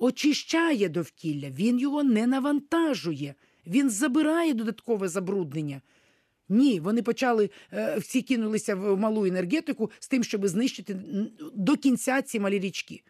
очищає 0.00 0.88
довкілля, 0.88 1.50
він 1.50 1.78
його 1.78 2.02
не 2.02 2.26
навантажує, 2.26 3.34
він 3.66 3.90
забирає 3.90 4.54
додаткове 4.54 5.08
забруднення. 5.08 5.80
Ні, 6.48 6.80
вони 6.80 7.02
почали 7.02 7.50
е, 7.72 7.98
всі 7.98 8.22
кинулися 8.22 8.74
в 8.74 8.96
малу 8.96 9.26
енергетику 9.26 9.90
з 9.98 10.08
тим, 10.08 10.24
щоб 10.24 10.48
знищити 10.48 10.96
до 11.54 11.76
кінця 11.76 12.22
ці 12.22 12.40
малі 12.40 12.58
річки. 12.58 13.02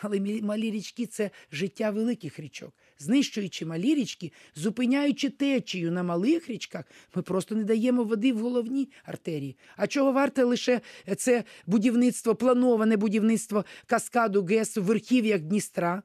Але 0.00 0.20
малі 0.42 0.70
річки 0.70 1.06
це 1.06 1.30
життя 1.52 1.90
великих 1.90 2.40
річок. 2.40 2.74
Знищуючи 2.98 3.66
малі 3.66 3.94
річки, 3.94 4.32
зупиняючи 4.54 5.30
течію 5.30 5.92
на 5.92 6.02
малих 6.02 6.50
річках, 6.50 6.84
ми 7.14 7.22
просто 7.22 7.54
не 7.54 7.64
даємо 7.64 8.04
води 8.04 8.32
в 8.32 8.38
головні 8.38 8.88
артерії. 9.04 9.56
А 9.76 9.86
чого 9.86 10.12
варте 10.12 10.44
лише 10.44 10.80
це 11.16 11.44
будівництво, 11.66 12.34
плановане 12.34 12.96
будівництво 12.96 13.64
каскаду 13.86 14.44
ГЕС 14.44 14.76
в 14.76 14.82
верхів'ях 14.82 15.40
Дністра? 15.40 16.02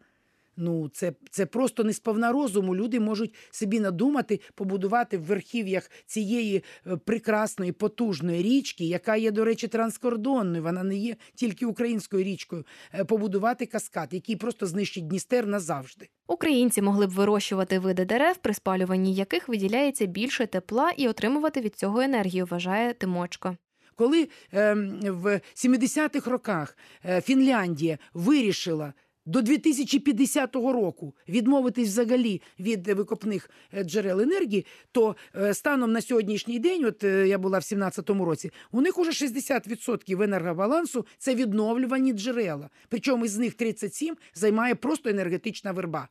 Ну, 0.61 0.89
це, 0.93 1.13
це 1.31 1.45
просто 1.45 1.83
не 1.83 1.93
сповна 1.93 2.31
розуму. 2.31 2.75
Люди 2.75 2.99
можуть 2.99 3.35
собі 3.51 3.79
надумати 3.79 4.39
побудувати 4.55 5.17
в 5.17 5.23
верхів'ях 5.23 5.91
цієї 6.05 6.63
е, 6.87 6.97
прекрасної, 6.97 7.71
потужної 7.71 8.43
річки, 8.43 8.85
яка 8.85 9.15
є, 9.15 9.31
до 9.31 9.45
речі, 9.45 9.67
транскордонною. 9.67 10.63
Вона 10.63 10.83
не 10.83 10.95
є 10.95 11.15
тільки 11.35 11.65
українською 11.65 12.23
річкою. 12.23 12.65
е, 12.93 13.05
Побудувати 13.05 13.65
каскад, 13.65 14.09
який 14.11 14.35
просто 14.35 14.65
знищить 14.65 15.07
Дністер 15.07 15.47
назавжди. 15.47 16.09
Українці 16.27 16.81
могли 16.81 17.07
б 17.07 17.09
вирощувати 17.09 17.79
види 17.79 18.05
дерев, 18.05 18.37
при 18.37 18.53
спалюванні 18.53 19.13
яких 19.13 19.49
виділяється 19.49 20.05
більше 20.05 20.47
тепла 20.47 20.91
і 20.97 21.07
отримувати 21.07 21.61
від 21.61 21.75
цього 21.75 22.01
енергію, 22.01 22.45
вважає 22.45 22.93
Тимочко. 22.93 23.57
Коли 23.95 24.29
ем, 24.51 24.99
в 25.03 25.41
70-х 25.55 26.31
роках 26.31 26.77
е, 27.05 27.21
Фінляндія 27.21 27.97
вирішила 28.13 28.93
до 29.25 29.41
2050 29.41 30.55
року 30.55 31.15
відмовитись 31.29 31.87
взагалі 31.87 32.41
від 32.59 32.87
викопних 32.87 33.49
е, 33.73 33.83
джерел 33.83 34.21
енергії, 34.21 34.65
то 34.91 35.15
е, 35.35 35.53
станом 35.53 35.91
на 35.91 36.01
сьогоднішній 36.01 36.59
день, 36.59 36.85
от 36.85 37.03
е, 37.03 37.27
я 37.27 37.37
була 37.37 37.59
в 37.59 37.61
17-му 37.61 38.25
році, 38.25 38.51
у 38.71 38.81
них 38.81 38.97
уже 38.97 39.11
60% 39.11 40.23
енергобалансу 40.23 41.05
це 41.17 41.35
відновлювані 41.35 42.13
джерела. 42.13 42.69
Причому 42.89 43.25
із 43.25 43.37
них 43.37 43.53
37 43.53 44.15
займає 44.33 44.75
просто 44.75 45.09
енергетична 45.09 45.71
верба 45.71 46.07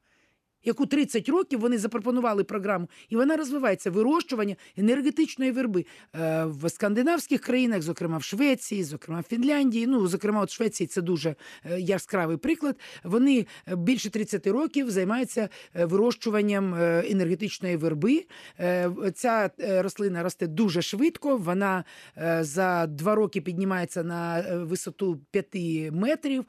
яку 0.68 0.86
30 0.86 1.28
років 1.28 1.60
вони 1.60 1.78
запропонували 1.78 2.44
програму, 2.44 2.88
і 3.08 3.16
вона 3.16 3.36
розвивається 3.36 3.90
вирощування 3.90 4.56
енергетичної 4.76 5.50
верби 5.50 5.84
Е, 6.14 6.44
в 6.44 6.70
скандинавських 6.70 7.40
країнах, 7.40 7.82
зокрема 7.82 8.18
в 8.18 8.22
Швеції, 8.22 8.84
зокрема 8.84 9.20
в 9.20 9.22
Фінляндії. 9.22 9.86
Ну, 9.86 10.06
зокрема, 10.06 10.40
от 10.40 10.50
Швеції 10.50 10.86
це 10.86 11.02
дуже 11.02 11.34
е, 11.64 11.80
яскравий 11.80 12.36
приклад. 12.36 12.76
Вони 13.04 13.46
е, 13.68 13.76
більше 13.76 14.10
30 14.10 14.46
років 14.46 14.90
займаються 14.90 15.48
вирощуванням 15.74 16.74
енергетичної 17.10 17.76
верби. 17.76 18.24
Ця 19.14 19.50
рослина 19.58 20.22
росте 20.22 20.46
дуже 20.46 20.82
швидко. 20.82 21.36
Вона 21.36 21.84
за 22.40 22.86
два 22.86 23.14
роки 23.14 23.40
піднімається 23.40 24.04
на 24.04 24.44
висоту 24.56 25.20
5 25.30 25.46
метрів. 25.92 26.44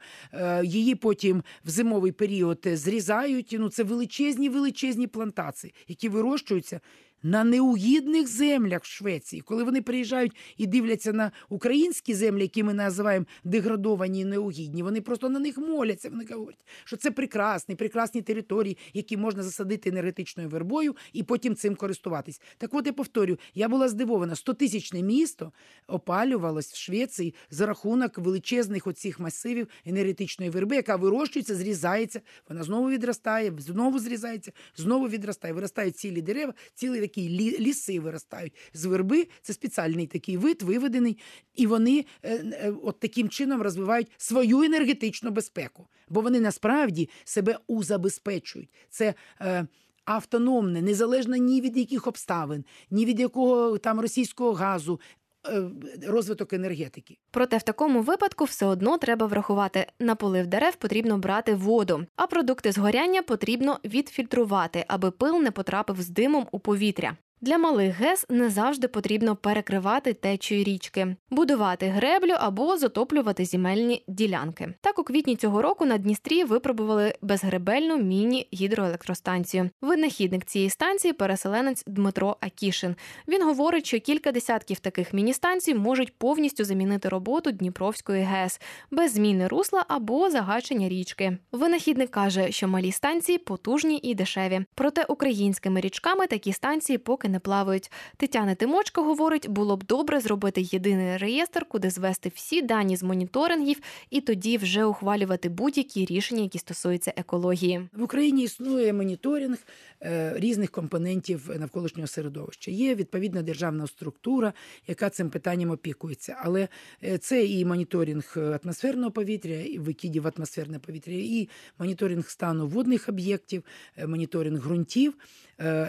Її 0.62 0.94
потім 0.94 1.42
в 1.64 1.70
зимовий 1.70 2.12
період 2.12 2.66
зрізають. 2.72 3.56
Ну, 3.58 3.68
це 3.68 3.82
величезні 4.10 4.48
величезні 4.48 5.06
плантації, 5.06 5.74
які 5.88 6.08
вирощуються. 6.08 6.80
На 7.22 7.44
неугідних 7.44 8.28
землях 8.28 8.84
Швеції, 8.84 9.42
коли 9.42 9.64
вони 9.64 9.82
приїжджають 9.82 10.32
і 10.56 10.66
дивляться 10.66 11.12
на 11.12 11.32
українські 11.48 12.14
землі, 12.14 12.42
які 12.42 12.62
ми 12.62 12.74
називаємо 12.74 13.26
деградовані 13.44 14.20
і 14.20 14.24
неугідні, 14.24 14.82
вони 14.82 15.00
просто 15.00 15.28
на 15.28 15.38
них 15.38 15.58
моляться. 15.58 16.10
Вони 16.10 16.24
говорять, 16.30 16.64
що 16.84 16.96
це 16.96 17.10
прекрасні, 17.10 17.74
прекрасні 17.74 18.22
території, 18.22 18.78
які 18.94 19.16
можна 19.16 19.42
засадити 19.42 19.88
енергетичною 19.88 20.48
вербою 20.48 20.96
і 21.12 21.22
потім 21.22 21.54
цим 21.54 21.74
користуватись. 21.74 22.40
Так 22.58 22.74
от 22.74 22.86
я 22.86 22.92
повторю, 22.92 23.38
я 23.54 23.68
була 23.68 23.88
здивована, 23.88 24.34
100-тисячне 24.34 25.02
місто 25.02 25.52
опалювалось 25.86 26.72
в 26.72 26.76
Швеції 26.76 27.34
за 27.50 27.66
рахунок 27.66 28.18
величезних 28.18 28.86
оцих 28.86 29.20
масивів 29.20 29.68
енергетичної 29.86 30.50
верби, 30.50 30.76
яка 30.76 30.96
вирощується, 30.96 31.54
зрізається, 31.54 32.20
вона 32.48 32.62
знову 32.62 32.90
відростає, 32.90 33.52
знову 33.58 33.98
зрізається, 33.98 34.52
знову 34.76 35.08
відростає. 35.08 35.54
Виростають 35.54 35.96
цілі 35.96 36.22
дерева, 36.22 36.54
цілі 36.74 37.09
такі 37.10 37.28
лі- 37.30 37.58
ліси 37.60 38.00
виростають 38.00 38.52
з 38.74 38.84
верби. 38.84 39.26
Це 39.42 39.52
спеціальний 39.52 40.06
такий 40.06 40.36
вид, 40.36 40.62
виведений, 40.62 41.18
і 41.54 41.66
вони 41.66 42.04
е, 42.22 42.34
е, 42.36 42.72
от 42.82 43.00
таким 43.00 43.28
чином 43.28 43.62
розвивають 43.62 44.10
свою 44.16 44.62
енергетичну 44.62 45.30
безпеку, 45.30 45.86
бо 46.08 46.20
вони 46.20 46.40
насправді 46.40 47.08
себе 47.24 47.58
узабезпечують. 47.66 48.70
Це 48.90 49.14
е, 49.40 49.66
автономне, 50.04 50.82
незалежно 50.82 51.36
ні 51.36 51.60
від 51.60 51.76
яких 51.76 52.06
обставин, 52.06 52.64
ні 52.90 53.04
від 53.04 53.20
якого 53.20 53.78
там 53.78 54.00
російського 54.00 54.52
газу. 54.52 55.00
Е, 55.48 55.62
Розвиток 56.06 56.52
енергетики. 56.52 57.18
Проте 57.30 57.58
в 57.58 57.62
такому 57.62 58.02
випадку 58.02 58.44
все 58.44 58.66
одно 58.66 58.98
треба 58.98 59.26
врахувати, 59.26 59.86
на 59.98 60.14
полив 60.14 60.46
дерев 60.46 60.76
потрібно 60.76 61.18
брати 61.18 61.54
воду, 61.54 62.06
а 62.16 62.26
продукти 62.26 62.72
згоряння 62.72 63.22
потрібно 63.22 63.78
відфільтрувати, 63.84 64.84
аби 64.88 65.10
пил 65.10 65.42
не 65.42 65.50
потрапив 65.50 66.02
з 66.02 66.08
димом 66.08 66.46
у 66.52 66.58
повітря. 66.58 67.16
Для 67.42 67.58
малих 67.58 67.96
ГЕС 67.96 68.26
не 68.28 68.50
завжди 68.50 68.88
потрібно 68.88 69.36
перекривати 69.36 70.12
течію 70.12 70.64
річки, 70.64 71.16
будувати 71.30 71.86
греблю 71.86 72.34
або 72.38 72.76
затоплювати 72.76 73.44
земельні 73.44 74.04
ділянки. 74.08 74.74
Так 74.80 74.98
у 74.98 75.02
квітні 75.04 75.36
цього 75.36 75.62
року 75.62 75.84
на 75.86 75.98
Дністрі 75.98 76.44
випробували 76.44 77.14
безгребельну 77.22 77.96
міні-гідроелектростанцію. 77.96 79.70
Винахідник 79.80 80.44
цієї 80.44 80.70
станції 80.70 81.12
переселенець 81.12 81.84
Дмитро 81.86 82.36
Акішин. 82.40 82.96
Він 83.28 83.42
говорить, 83.42 83.86
що 83.86 84.00
кілька 84.00 84.32
десятків 84.32 84.78
таких 84.80 85.12
міні-станцій 85.12 85.74
можуть 85.74 86.18
повністю 86.18 86.64
замінити 86.64 87.08
роботу 87.08 87.50
Дніпровської 87.50 88.22
ГЕС 88.22 88.60
без 88.90 89.12
зміни 89.12 89.48
русла 89.48 89.84
або 89.88 90.30
загачення 90.30 90.88
річки. 90.88 91.38
Винахідник 91.52 92.10
каже, 92.10 92.52
що 92.52 92.68
малі 92.68 92.92
станції 92.92 93.38
потужні 93.38 94.00
і 94.02 94.14
дешеві. 94.14 94.60
Проте 94.74 95.04
українськими 95.04 95.80
річками 95.80 96.26
такі 96.26 96.52
станції 96.52 96.98
поки 96.98 97.29
не 97.30 97.40
плавають. 97.40 97.90
Тетяна 98.16 98.54
Тимочка 98.54 99.02
говорить, 99.02 99.48
було 99.48 99.76
б 99.76 99.84
добре 99.84 100.20
зробити 100.20 100.60
єдиний 100.60 101.16
реєстр, 101.16 101.64
куди 101.64 101.90
звести 101.90 102.32
всі 102.34 102.62
дані 102.62 102.96
з 102.96 103.02
моніторингів, 103.02 103.80
і 104.10 104.20
тоді 104.20 104.56
вже 104.56 104.84
ухвалювати 104.84 105.48
будь-які 105.48 106.04
рішення, 106.04 106.42
які 106.42 106.58
стосуються 106.58 107.12
екології. 107.16 107.88
В 107.92 108.02
Україні 108.02 108.42
існує 108.42 108.92
моніторинг 108.92 109.58
е, 110.02 110.32
різних 110.36 110.70
компонентів 110.70 111.50
навколишнього 111.58 112.06
середовища. 112.06 112.70
Є 112.70 112.94
відповідна 112.94 113.42
державна 113.42 113.86
структура, 113.86 114.52
яка 114.88 115.10
цим 115.10 115.30
питанням 115.30 115.70
опікується. 115.70 116.36
Але 116.44 116.68
е, 117.04 117.18
це 117.18 117.46
і 117.46 117.64
моніторинг 117.64 118.36
атмосферного 118.64 119.10
повітря, 119.10 119.54
і 119.54 119.78
викидів 119.78 120.26
атмосферне 120.36 120.78
повітря, 120.78 121.14
і 121.14 121.48
моніторинг 121.78 122.30
стану 122.30 122.66
водних 122.66 123.08
об'єктів, 123.08 123.62
е, 123.96 124.06
моніторинг 124.06 124.60
ґрунтів. 124.60 125.14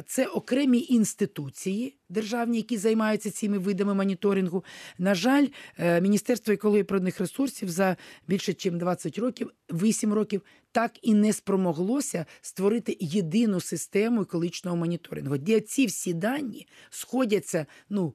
Це 0.05 0.25
окремі 0.25 0.85
інституції 1.31 1.97
державні, 2.09 2.57
які 2.57 2.77
займаються 2.77 3.31
цими 3.31 3.57
видами 3.57 3.93
моніторингу. 3.93 4.63
На 4.97 5.15
жаль, 5.15 5.47
е, 5.77 6.01
Міністерство 6.01 6.53
екології 6.53 6.81
і 6.81 6.83
природних 6.83 7.19
ресурсів 7.19 7.69
за 7.69 7.97
більше 8.27 8.55
ніж 8.65 8.73
20 8.73 9.17
років, 9.17 9.51
8 9.69 10.13
років, 10.13 10.41
так 10.71 10.91
і 11.01 11.13
не 11.13 11.33
спромоглося 11.33 12.25
створити 12.41 12.97
єдину 12.99 13.59
систему 13.59 14.21
екологічного 14.21 14.77
моніторингу, 14.77 15.37
де 15.37 15.59
ці 15.59 15.85
всі 15.85 16.13
дані 16.13 16.67
сходяться. 16.89 17.65
ну, 17.89 18.13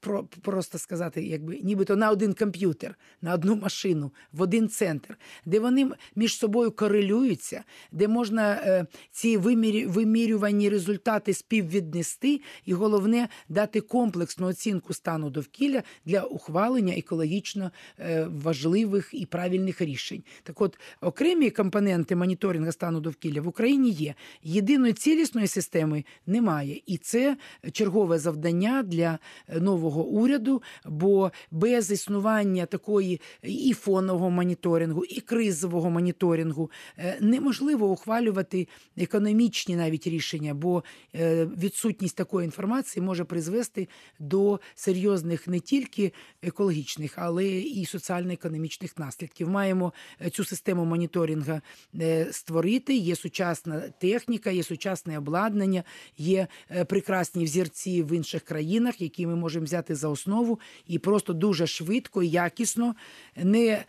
Про 0.00 0.24
просто 0.24 0.78
сказати, 0.78 1.22
якби 1.22 1.60
нібито 1.62 1.96
на 1.96 2.10
один 2.10 2.34
комп'ютер, 2.34 2.94
на 3.22 3.34
одну 3.34 3.56
машину, 3.56 4.12
в 4.32 4.42
один 4.42 4.68
центр, 4.68 5.18
де 5.44 5.60
вони 5.60 5.90
між 6.16 6.36
собою 6.36 6.70
корелюються, 6.70 7.64
де 7.92 8.08
можна 8.08 8.52
е, 8.52 8.86
ці 9.10 9.36
вимірі, 9.36 9.86
вимірювані 9.86 10.68
результати 10.68 11.34
співвіднести, 11.34 12.40
і 12.64 12.72
головне 12.72 13.28
дати 13.48 13.80
комплексну 13.80 14.46
оцінку 14.46 14.94
стану 14.94 15.30
довкілля 15.30 15.82
для 16.04 16.22
ухвалення 16.22 16.94
екологічно 16.94 17.70
е, 17.98 18.26
важливих 18.30 19.10
і 19.12 19.26
правильних 19.26 19.80
рішень. 19.80 20.22
Так, 20.42 20.60
от 20.60 20.78
окремі 21.00 21.50
компоненти 21.50 22.16
моніторингу 22.16 22.72
стану 22.72 23.00
довкілля 23.00 23.40
в 23.40 23.48
Україні 23.48 23.90
є. 23.90 24.14
Єдиної 24.42 24.92
цілісної 24.92 25.46
системи 25.46 26.04
немає, 26.26 26.82
і 26.86 26.96
це 26.96 27.36
чергове 27.72 28.18
завдання 28.18 28.82
для 28.82 29.18
е, 29.48 29.60
нового 29.68 30.04
уряду, 30.04 30.62
бо 30.86 31.32
без 31.50 31.90
існування 31.90 32.66
такої 32.66 33.20
і 33.42 33.72
фонового 33.72 34.30
моніторингу, 34.30 35.04
і 35.04 35.20
кризового 35.20 35.90
моніторингу 35.90 36.70
е, 36.98 37.18
неможливо 37.20 37.90
ухвалювати 37.90 38.68
економічні 38.96 39.76
навіть 39.76 40.06
рішення, 40.06 40.54
бо 40.54 40.84
е, 41.14 41.44
відсутність 41.44 42.16
такої 42.16 42.44
інформації 42.44 43.04
може 43.04 43.24
призвести 43.24 43.88
до 44.18 44.60
серйозних 44.74 45.48
не 45.48 45.60
тільки 45.60 46.12
екологічних, 46.42 47.12
але 47.16 47.46
і 47.46 47.86
соціально-економічних 47.86 48.98
наслідків. 48.98 49.48
Маємо 49.48 49.92
е, 50.20 50.30
цю 50.30 50.44
систему 50.44 50.84
моніторингу 50.84 51.60
е, 52.00 52.28
створити. 52.32 52.94
Є 52.94 53.16
сучасна 53.16 53.80
техніка, 54.00 54.50
є 54.50 54.62
сучасне 54.62 55.18
обладнання, 55.18 55.84
є 56.18 56.46
прекрасні 56.88 57.44
взірці 57.44 58.02
в 58.02 58.16
інших 58.16 58.42
країнах, 58.42 59.00
які 59.00 59.26
ми 59.26 59.36
можемо 59.36 59.47
взяти 59.56 59.94
за 59.94 60.08
основу 60.08 60.60
і 60.86 60.98
просто 60.98 61.32
дуже 61.32 61.66
швидко 61.66 62.22
якісно 62.22 62.94
не 63.36 63.84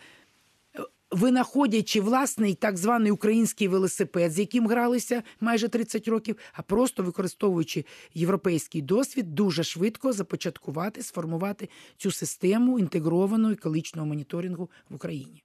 винаходячи 1.11 2.01
власний 2.01 2.53
так 2.53 2.77
званий 2.77 3.11
український 3.11 3.67
велосипед, 3.67 4.31
з 4.31 4.39
яким 4.39 4.67
гралися 4.67 5.23
майже 5.39 5.67
30 5.67 6.07
років, 6.07 6.35
а 6.53 6.61
просто 6.61 7.03
використовуючи 7.03 7.85
європейський 8.13 8.81
досвід, 8.81 9.35
дуже 9.35 9.63
швидко 9.63 10.13
започаткувати, 10.13 11.03
сформувати 11.03 11.69
цю 11.97 12.11
систему 12.11 12.79
інтегрованого 12.79 13.53
екологічного 13.53 14.07
моніторингу 14.07 14.69
в 14.89 14.95
Україні. 14.95 15.43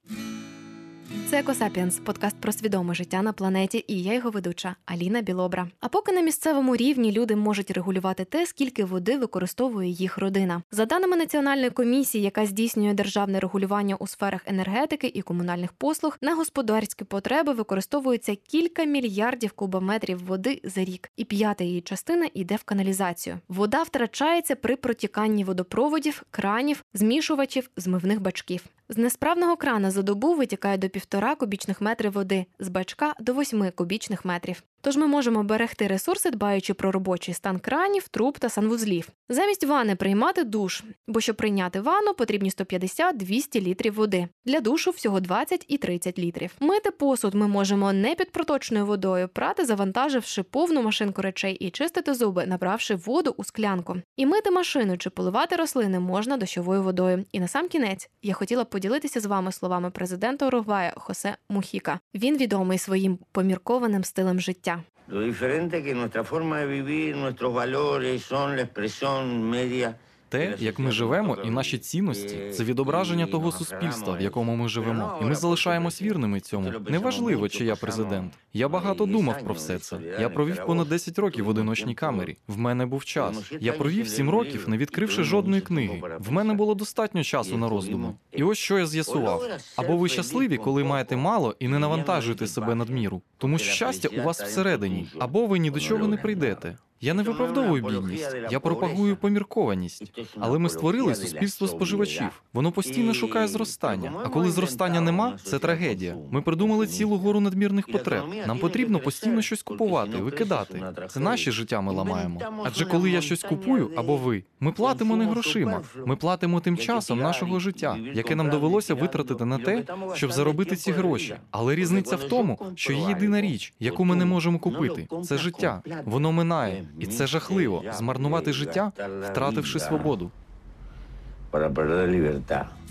Це 1.29 1.39
Екосапіенс, 1.39 1.99
подкаст 1.99 2.35
про 2.41 2.51
свідоме 2.51 2.95
життя 2.95 3.21
на 3.21 3.33
планеті, 3.33 3.85
і 3.87 4.03
я 4.03 4.13
його 4.13 4.29
ведуча 4.29 4.75
Аліна 4.85 5.21
Білобра. 5.21 5.67
А 5.79 5.87
поки 5.87 6.11
на 6.11 6.21
місцевому 6.21 6.75
рівні 6.75 7.11
люди 7.11 7.35
можуть 7.35 7.71
регулювати 7.71 8.25
те, 8.25 8.45
скільки 8.45 8.85
води 8.85 9.17
використовує 9.17 9.89
їх 9.89 10.17
родина. 10.17 10.61
За 10.71 10.85
даними 10.85 11.17
національної 11.17 11.69
комісії, 11.69 12.23
яка 12.23 12.45
здійснює 12.45 12.93
державне 12.93 13.39
регулювання 13.39 13.95
у 13.95 14.07
сферах 14.07 14.41
енергетики 14.45 15.11
і 15.13 15.21
комунальних 15.21 15.73
послуг, 15.73 16.17
на 16.21 16.35
господарські 16.35 17.03
потреби 17.03 17.53
використовується 17.53 18.35
кілька 18.35 18.83
мільярдів 18.83 19.51
кубометрів 19.51 20.25
води 20.25 20.61
за 20.63 20.83
рік, 20.83 21.11
і 21.17 21.25
п'ята 21.25 21.63
її 21.63 21.81
частина 21.81 22.29
йде 22.33 22.55
в 22.55 22.63
каналізацію. 22.63 23.39
Вода 23.47 23.83
втрачається 23.83 24.55
при 24.55 24.75
протіканні 24.75 25.43
водопроводів, 25.43 26.23
кранів, 26.31 26.83
змішувачів, 26.93 27.69
змивних 27.77 28.21
бачків. 28.21 28.65
З 28.89 28.97
несправного 28.97 29.57
крана 29.57 29.91
за 29.91 30.01
добу 30.01 30.33
витікає 30.33 30.77
до 30.77 30.89
півтора 30.95 31.35
кубічних 31.35 31.81
метрів 31.81 32.11
води, 32.11 32.45
з 32.59 32.69
бачка 32.69 33.13
до 33.19 33.33
восьми 33.33 33.71
кубічних 33.71 34.25
метрів. 34.25 34.63
Тож 34.85 34.97
ми 34.97 35.07
можемо 35.07 35.43
берегти 35.43 35.87
ресурси, 35.87 36.31
дбаючи 36.31 36.73
про 36.73 36.91
робочий 36.91 37.33
стан 37.33 37.59
кранів, 37.59 38.07
труб 38.07 38.39
та 38.39 38.49
санвузлів. 38.49 39.09
Замість 39.29 39.63
ванни 39.63 39.95
приймати 39.95 40.43
душ, 40.43 40.83
бо 41.07 41.21
щоб 41.21 41.35
прийняти 41.35 41.81
ванну, 41.81 42.13
потрібні 42.13 42.49
150-200 42.49 43.61
літрів 43.61 43.93
води. 43.93 44.27
Для 44.45 44.59
душу 44.59 44.91
всього 44.91 45.19
20 45.19 45.65
і 45.67 45.77
30 45.77 46.19
літрів. 46.19 46.51
Мити 46.59 46.91
посуд 46.91 47.33
ми 47.33 47.47
можемо 47.47 47.93
не 47.93 48.15
під 48.15 48.31
проточною 48.31 48.85
водою, 48.85 49.29
прати, 49.33 49.65
завантаживши 49.65 50.43
повну 50.43 50.81
машинку 50.81 51.21
речей 51.21 51.53
і 51.53 51.69
чистити 51.69 52.13
зуби, 52.13 52.45
набравши 52.45 52.95
воду 52.95 53.33
у 53.37 53.43
склянку. 53.43 53.95
І 54.17 54.25
мити 54.25 54.51
машину 54.51 54.97
чи 54.97 55.09
поливати 55.09 55.55
рослини 55.55 55.99
можна 55.99 56.37
дощовою 56.37 56.83
водою. 56.83 57.25
І 57.31 57.39
на 57.39 57.47
сам 57.47 57.67
кінець 57.67 58.09
я 58.21 58.33
хотіла 58.33 58.65
поділитися 58.65 59.19
з 59.19 59.25
вами 59.25 59.51
словами 59.51 59.91
президента 59.91 60.47
Уругвая 60.47 60.93
Хосе 60.97 61.37
Мухіка. 61.49 61.99
Він 62.13 62.37
відомий 62.37 62.77
своїм 62.77 63.19
поміркованим 63.31 64.03
стилем 64.03 64.39
життя. 64.39 64.74
Lo 65.07 65.21
diferente 65.21 65.83
que 65.83 65.93
nuestra 65.93 66.23
forma 66.23 66.59
de 66.59 66.65
vivir, 66.65 67.15
nuestros 67.15 67.53
valores 67.53 68.23
son 68.23 68.55
la 68.55 68.63
expresión 68.63 69.47
media 69.47 69.97
Те, 70.29 70.55
як 70.59 70.79
ми 70.79 70.91
живемо, 70.91 71.37
і 71.45 71.49
наші 71.49 71.77
цінності 71.77 72.49
це 72.53 72.63
відображення 72.63 73.25
того 73.25 73.51
суспільства, 73.51 74.13
в 74.13 74.21
якому 74.21 74.55
ми 74.55 74.69
живемо, 74.69 75.19
і 75.21 75.25
ми 75.25 75.35
залишаємось 75.35 76.01
вірними 76.01 76.39
цьому. 76.39 76.73
Неважливо, 76.89 77.49
чи 77.49 77.65
я 77.65 77.75
президент. 77.75 78.33
Я 78.53 78.67
багато 78.67 79.05
думав 79.05 79.43
про 79.43 79.53
все 79.53 79.79
це. 79.79 79.97
Я 80.19 80.29
провів 80.29 80.65
понад 80.65 80.89
10 80.89 81.19
років 81.19 81.45
в 81.45 81.49
одиночній 81.49 81.95
камері. 81.95 82.37
В 82.47 82.57
мене 82.57 82.85
був 82.85 83.05
час. 83.05 83.51
Я 83.59 83.73
провів 83.73 84.07
7 84.09 84.29
років, 84.29 84.69
не 84.69 84.77
відкривши 84.77 85.23
жодної 85.23 85.61
книги. 85.61 86.01
В 86.19 86.31
мене 86.31 86.53
було 86.53 86.75
достатньо 86.75 87.23
часу 87.23 87.57
на 87.57 87.69
роздуми. 87.69 88.13
І 88.31 88.43
ось 88.43 88.57
що 88.57 88.79
я 88.79 88.87
з'ясував: 88.87 89.43
або 89.75 89.97
ви 89.97 90.09
щасливі, 90.09 90.57
коли 90.57 90.83
маєте 90.83 91.15
мало 91.15 91.55
і 91.59 91.67
не 91.67 91.79
навантажуєте 91.79 92.47
себе 92.47 92.75
надміру, 92.75 93.21
тому 93.37 93.57
що 93.57 93.71
щастя 93.71 94.09
у 94.17 94.21
вас 94.21 94.41
всередині, 94.41 95.07
або 95.19 95.47
ви 95.47 95.59
ні 95.59 95.71
до 95.71 95.79
чого 95.79 96.07
не 96.07 96.17
прийдете. 96.17 96.77
Я 97.01 97.13
не 97.13 97.23
виправдовую 97.23 97.83
бідність, 97.83 98.35
я 98.51 98.59
пропагую 98.59 99.15
поміркованість. 99.15 100.13
Але 100.39 100.59
ми 100.59 100.69
створили 100.69 101.15
суспільство 101.15 101.67
споживачів. 101.67 102.43
Воно 102.53 102.71
постійно 102.71 103.13
шукає 103.13 103.47
зростання. 103.47 104.13
А 104.23 104.29
коли 104.29 104.51
зростання 104.51 105.01
нема, 105.01 105.37
це 105.43 105.59
трагедія. 105.59 106.17
Ми 106.31 106.41
придумали 106.41 106.87
цілу 106.87 107.17
гору 107.17 107.39
надмірних 107.39 107.91
потреб. 107.91 108.23
Нам 108.47 108.59
потрібно 108.59 108.99
постійно 108.99 109.41
щось 109.41 109.63
купувати, 109.63 110.17
викидати. 110.17 110.83
Це 111.09 111.19
наші 111.19 111.51
життя 111.51 111.81
ми 111.81 111.93
ламаємо. 111.93 112.41
Адже 112.63 112.85
коли 112.85 113.09
я 113.09 113.21
щось 113.21 113.43
купую 113.43 113.91
або 113.95 114.17
ви, 114.17 114.43
ми 114.59 114.71
платимо 114.71 115.15
не 115.15 115.25
грошима. 115.25 115.81
Ми 116.05 116.15
платимо 116.15 116.59
тим 116.59 116.77
часом 116.77 117.19
нашого 117.19 117.59
життя, 117.59 117.97
яке 118.13 118.35
нам 118.35 118.49
довелося 118.49 118.93
витратити 118.93 119.45
на 119.45 119.57
те, 119.57 119.83
щоб 120.13 120.31
заробити 120.31 120.75
ці 120.75 120.91
гроші. 120.91 121.35
Але 121.51 121.75
різниця 121.75 122.15
в 122.15 122.23
тому, 122.23 122.59
що 122.75 122.93
є 122.93 123.05
єдина 123.09 123.41
річ, 123.41 123.73
яку 123.79 124.05
ми 124.05 124.15
не 124.15 124.25
можемо 124.25 124.59
купити. 124.59 125.07
Це 125.23 125.37
життя. 125.37 125.81
Воно 126.05 126.31
минає. 126.31 126.84
І 126.99 127.05
це 127.05 127.27
жахливо 127.27 127.83
змарнувати 127.93 128.53
життя, 128.53 128.91
втративши 129.31 129.79
свободу. 129.79 130.31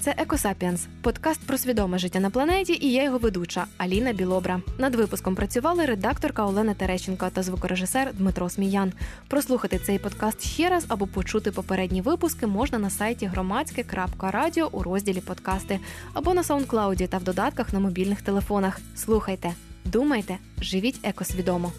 Це 0.00 0.14
Екосапіенс, 0.18 0.86
подкаст 1.02 1.46
про 1.46 1.58
свідоме 1.58 1.98
життя 1.98 2.20
на 2.20 2.30
планеті, 2.30 2.78
і 2.80 2.92
я 2.92 3.02
його 3.02 3.18
ведуча 3.18 3.66
Аліна 3.76 4.12
Білобра. 4.12 4.60
Над 4.78 4.94
випуском 4.94 5.34
працювали 5.34 5.84
редакторка 5.86 6.46
Олена 6.46 6.74
Терещенко 6.74 7.30
та 7.32 7.42
звукорежисер 7.42 8.14
Дмитро 8.14 8.50
Сміян. 8.50 8.92
Прослухати 9.28 9.78
цей 9.78 9.98
подкаст 9.98 10.46
ще 10.46 10.68
раз 10.68 10.84
або 10.88 11.06
почути 11.06 11.50
попередні 11.50 12.02
випуски 12.02 12.46
можна 12.46 12.78
на 12.78 12.90
сайті 12.90 13.26
громадське.радіо 13.26 14.68
у 14.72 14.82
розділі 14.82 15.20
подкасти 15.20 15.80
або 16.12 16.34
на 16.34 16.44
саундклауді 16.44 17.06
та 17.06 17.18
в 17.18 17.22
додатках 17.22 17.72
на 17.72 17.80
мобільних 17.80 18.22
телефонах. 18.22 18.80
Слухайте, 18.96 19.52
думайте, 19.84 20.38
живіть 20.60 21.00
екосвідомо. 21.02 21.72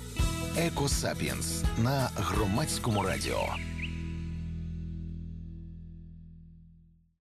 Екосапіенс 0.58 1.64
на 1.78 2.10
громадському 2.16 3.04
радіо. 3.04 3.56